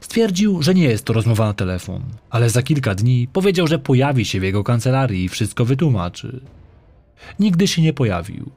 Stwierdził, 0.00 0.62
że 0.62 0.74
nie 0.74 0.84
jest 0.84 1.04
to 1.04 1.12
rozmowa 1.12 1.46
na 1.46 1.54
telefon, 1.54 2.02
ale 2.30 2.50
za 2.50 2.62
kilka 2.62 2.94
dni 2.94 3.28
powiedział, 3.32 3.66
że 3.66 3.78
pojawi 3.78 4.24
się 4.24 4.40
w 4.40 4.42
jego 4.42 4.64
kancelarii 4.64 5.24
i 5.24 5.28
wszystko 5.28 5.64
wytłumaczy. 5.64 6.40
Nigdy 7.38 7.68
się 7.68 7.82
nie 7.82 7.92
pojawił. 7.92 8.50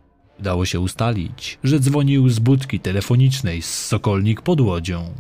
Udało 0.44 0.66
się 0.66 0.80
ustalić, 0.80 1.60
że 1.64 1.80
dzwonił 1.80 2.30
z 2.30 2.40
budki 2.40 2.80
telefonicznej 2.80 3.62
z 3.62 3.86
Sokolnik 3.86 4.42
pod 4.42 4.62
Łodzią. 4.62 5.14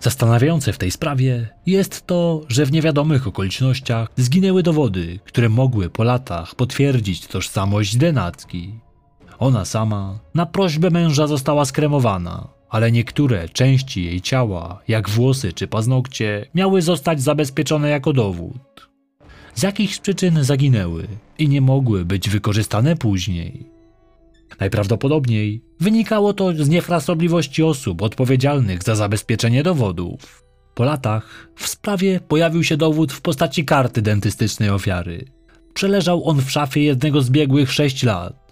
Zastanawiające 0.00 0.72
w 0.72 0.78
tej 0.78 0.90
sprawie 0.90 1.48
jest 1.66 2.06
to, 2.06 2.40
że 2.48 2.66
w 2.66 2.72
niewiadomych 2.72 3.26
okolicznościach 3.26 4.08
zginęły 4.16 4.62
dowody, 4.62 5.18
które 5.24 5.48
mogły 5.48 5.90
po 5.90 6.04
latach 6.04 6.54
potwierdzić 6.54 7.26
tożsamość 7.26 7.96
Denacki. 7.96 8.74
Ona 9.38 9.64
sama 9.64 10.18
na 10.34 10.46
prośbę 10.46 10.90
męża 10.90 11.26
została 11.26 11.64
skremowana, 11.64 12.48
ale 12.68 12.92
niektóre 12.92 13.48
części 13.48 14.04
jej 14.04 14.20
ciała, 14.20 14.82
jak 14.88 15.10
włosy 15.10 15.52
czy 15.52 15.66
paznokcie, 15.66 16.46
miały 16.54 16.82
zostać 16.82 17.22
zabezpieczone 17.22 17.88
jako 17.88 18.12
dowód. 18.12 18.88
Z 19.54 19.62
jakichś 19.62 19.98
przyczyn 19.98 20.44
zaginęły 20.44 21.06
i 21.38 21.48
nie 21.48 21.60
mogły 21.60 22.04
być 22.04 22.28
wykorzystane 22.28 22.96
później. 22.96 23.75
Najprawdopodobniej 24.60 25.62
wynikało 25.80 26.32
to 26.32 26.52
z 26.64 26.68
niefrasobliwości 26.68 27.62
osób 27.62 28.02
odpowiedzialnych 28.02 28.82
za 28.82 28.94
zabezpieczenie 28.94 29.62
dowodów. 29.62 30.42
Po 30.74 30.84
latach 30.84 31.48
w 31.56 31.68
sprawie 31.68 32.20
pojawił 32.28 32.64
się 32.64 32.76
dowód 32.76 33.12
w 33.12 33.20
postaci 33.20 33.64
karty 33.64 34.02
dentystycznej 34.02 34.70
ofiary. 34.70 35.24
Przeleżał 35.74 36.28
on 36.28 36.42
w 36.42 36.50
szafie 36.50 36.82
jednego 36.82 37.22
z 37.22 37.30
biegłych 37.30 37.72
6 37.72 38.02
lat. 38.02 38.46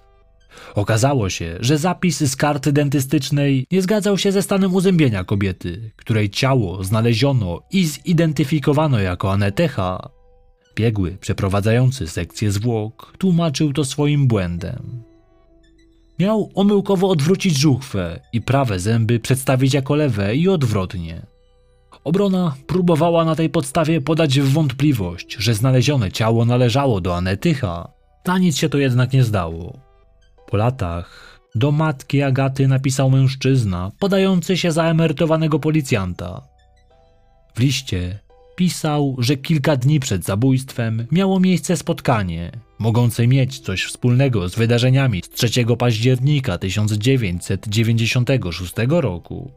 Okazało 0.75 1.31
się, 1.31 1.57
że 1.61 1.79
zapis 1.79 2.25
z 2.25 2.37
karty 2.37 2.73
dentystycznej 2.73 3.67
nie 3.71 3.83
zgadzał 3.83 4.19
się 4.19 4.33
ze 4.33 4.43
stanem 4.43 4.75
uzębienia 4.75 5.25
kobiety, 5.25 5.91
której 5.97 6.31
ciało 6.31 6.85
znaleziono 6.85 7.61
i 7.71 7.87
zidentyfikowano 7.87 9.01
jako 9.01 9.33
Anetecha. 9.33 10.11
Biegły 10.77 11.17
przeprowadzający 11.21 12.09
sekcję 12.09 12.51
zwłok 12.51 13.15
tłumaczył 13.19 13.73
to 13.73 13.85
swoim 13.85 14.27
błędem. 14.27 15.14
Miał 16.19 16.51
omyłkowo 16.55 17.09
odwrócić 17.09 17.59
żuchwę 17.59 18.21
i 18.33 18.41
prawe 18.41 18.81
zęby 18.81 19.21
przedstawić 19.21 19.75
jako 19.75 19.95
lewe 19.95 20.37
i 20.37 20.49
odwrotnie. 20.49 21.27
Obrona 22.05 22.55
próbowała 22.67 23.25
na 23.25 23.35
tej 23.35 23.51
podstawie 23.51 24.01
podać 24.01 24.41
w 24.41 24.53
wątpliwość, 24.53 25.37
że 25.39 25.55
znalezione 25.55 26.13
ciało 26.13 26.45
należało 26.45 27.01
do 27.01 27.17
Anetycha. 27.17 27.89
Na 28.27 28.39
nic 28.39 28.57
się 28.57 28.69
to 28.69 28.79
jednak 28.79 29.13
nie 29.13 29.25
zdało. 29.25 29.79
Po 30.47 30.57
latach 30.57 31.41
do 31.55 31.73
matki 31.73 32.23
Agaty 32.23 32.69
napisał 32.69 33.11
mężczyzna 33.11 33.91
podający 33.99 34.57
się 34.57 34.73
za 34.73 34.85
emerytowanego 34.85 35.59
policjanta. 35.59 36.43
W 37.55 37.61
liście 37.61 38.19
pisał, 38.57 39.17
że 39.19 39.37
kilka 39.37 39.77
dni 39.77 40.01
przed 40.01 40.25
zabójstwem 40.25 41.07
miało 41.13 41.41
miejsce 41.41 41.77
spotkanie, 41.77 42.53
mogące 42.85 43.27
mieć 43.27 43.61
coś 43.61 43.85
wspólnego 43.85 44.49
z 44.49 44.55
wydarzeniami 44.55 45.23
z 45.25 45.29
3 45.29 45.49
października 45.79 46.59
1996 46.59 48.75
roku. 48.89 49.53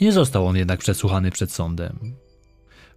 Nie 0.00 0.12
został 0.12 0.46
on 0.46 0.56
jednak 0.56 0.80
przesłuchany 0.80 1.30
przed 1.30 1.52
sądem. 1.52 2.16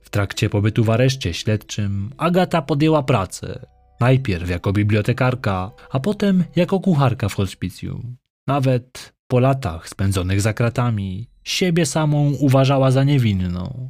W 0.01 0.09
trakcie 0.09 0.49
pobytu 0.49 0.83
w 0.83 0.89
areszcie 0.89 1.33
śledczym 1.33 2.13
Agata 2.17 2.61
podjęła 2.61 3.03
pracę. 3.03 3.65
Najpierw 3.99 4.49
jako 4.49 4.73
bibliotekarka, 4.73 5.71
a 5.89 5.99
potem 5.99 6.43
jako 6.55 6.79
kucharka 6.79 7.29
w 7.29 7.33
hospicjum. 7.33 8.17
Nawet 8.47 9.13
po 9.27 9.39
latach 9.39 9.89
spędzonych 9.89 10.41
za 10.41 10.53
kratami, 10.53 11.29
siebie 11.43 11.85
samą 11.85 12.33
uważała 12.39 12.91
za 12.91 13.03
niewinną. 13.03 13.89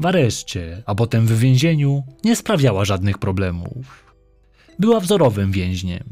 W 0.00 0.06
areszcie, 0.06 0.82
a 0.86 0.94
potem 0.94 1.26
w 1.26 1.38
więzieniu 1.38 2.02
nie 2.24 2.36
sprawiała 2.36 2.84
żadnych 2.84 3.18
problemów. 3.18 4.03
Była 4.78 5.00
wzorowym 5.00 5.52
więźniem. 5.52 6.04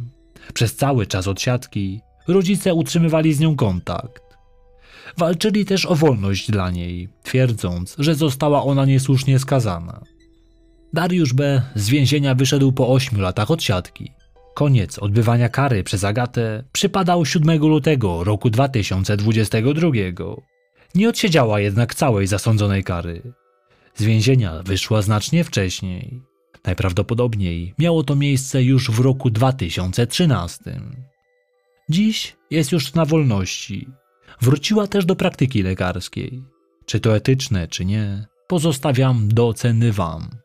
Przez 0.54 0.76
cały 0.76 1.06
czas 1.06 1.28
odsiadki 1.28 2.00
rodzice 2.28 2.74
utrzymywali 2.74 3.34
z 3.34 3.40
nią 3.40 3.56
kontakt. 3.56 4.22
Walczyli 5.16 5.64
też 5.64 5.86
o 5.86 5.94
wolność 5.94 6.50
dla 6.50 6.70
niej, 6.70 7.08
twierdząc, 7.22 7.96
że 7.98 8.14
została 8.14 8.62
ona 8.62 8.84
niesłusznie 8.84 9.38
skazana. 9.38 10.00
Dariusz 10.92 11.32
B. 11.32 11.62
z 11.74 11.88
więzienia 11.88 12.34
wyszedł 12.34 12.72
po 12.72 12.88
8 12.88 13.20
latach 13.20 13.50
odsiadki. 13.50 14.12
Koniec 14.54 14.98
odbywania 14.98 15.48
kary 15.48 15.84
przez 15.84 16.04
Agatę 16.04 16.64
przypadał 16.72 17.26
7 17.26 17.58
lutego 17.58 18.24
roku 18.24 18.50
2022. 18.50 19.90
Nie 20.94 21.08
odsiedziała 21.08 21.60
jednak 21.60 21.94
całej 21.94 22.26
zasądzonej 22.26 22.84
kary. 22.84 23.22
Z 23.94 24.02
więzienia 24.02 24.62
wyszła 24.62 25.02
znacznie 25.02 25.44
wcześniej. 25.44 26.31
Najprawdopodobniej 26.64 27.74
miało 27.78 28.02
to 28.02 28.16
miejsce 28.16 28.62
już 28.62 28.90
w 28.90 29.00
roku 29.00 29.30
2013. 29.30 30.80
Dziś 31.90 32.36
jest 32.50 32.72
już 32.72 32.94
na 32.94 33.04
wolności. 33.04 33.88
Wróciła 34.40 34.86
też 34.86 35.04
do 35.04 35.16
praktyki 35.16 35.62
lekarskiej. 35.62 36.42
Czy 36.86 37.00
to 37.00 37.16
etyczne, 37.16 37.68
czy 37.68 37.84
nie, 37.84 38.26
pozostawiam 38.48 39.28
do 39.28 39.48
oceny 39.48 39.92
Wam. 39.92 40.41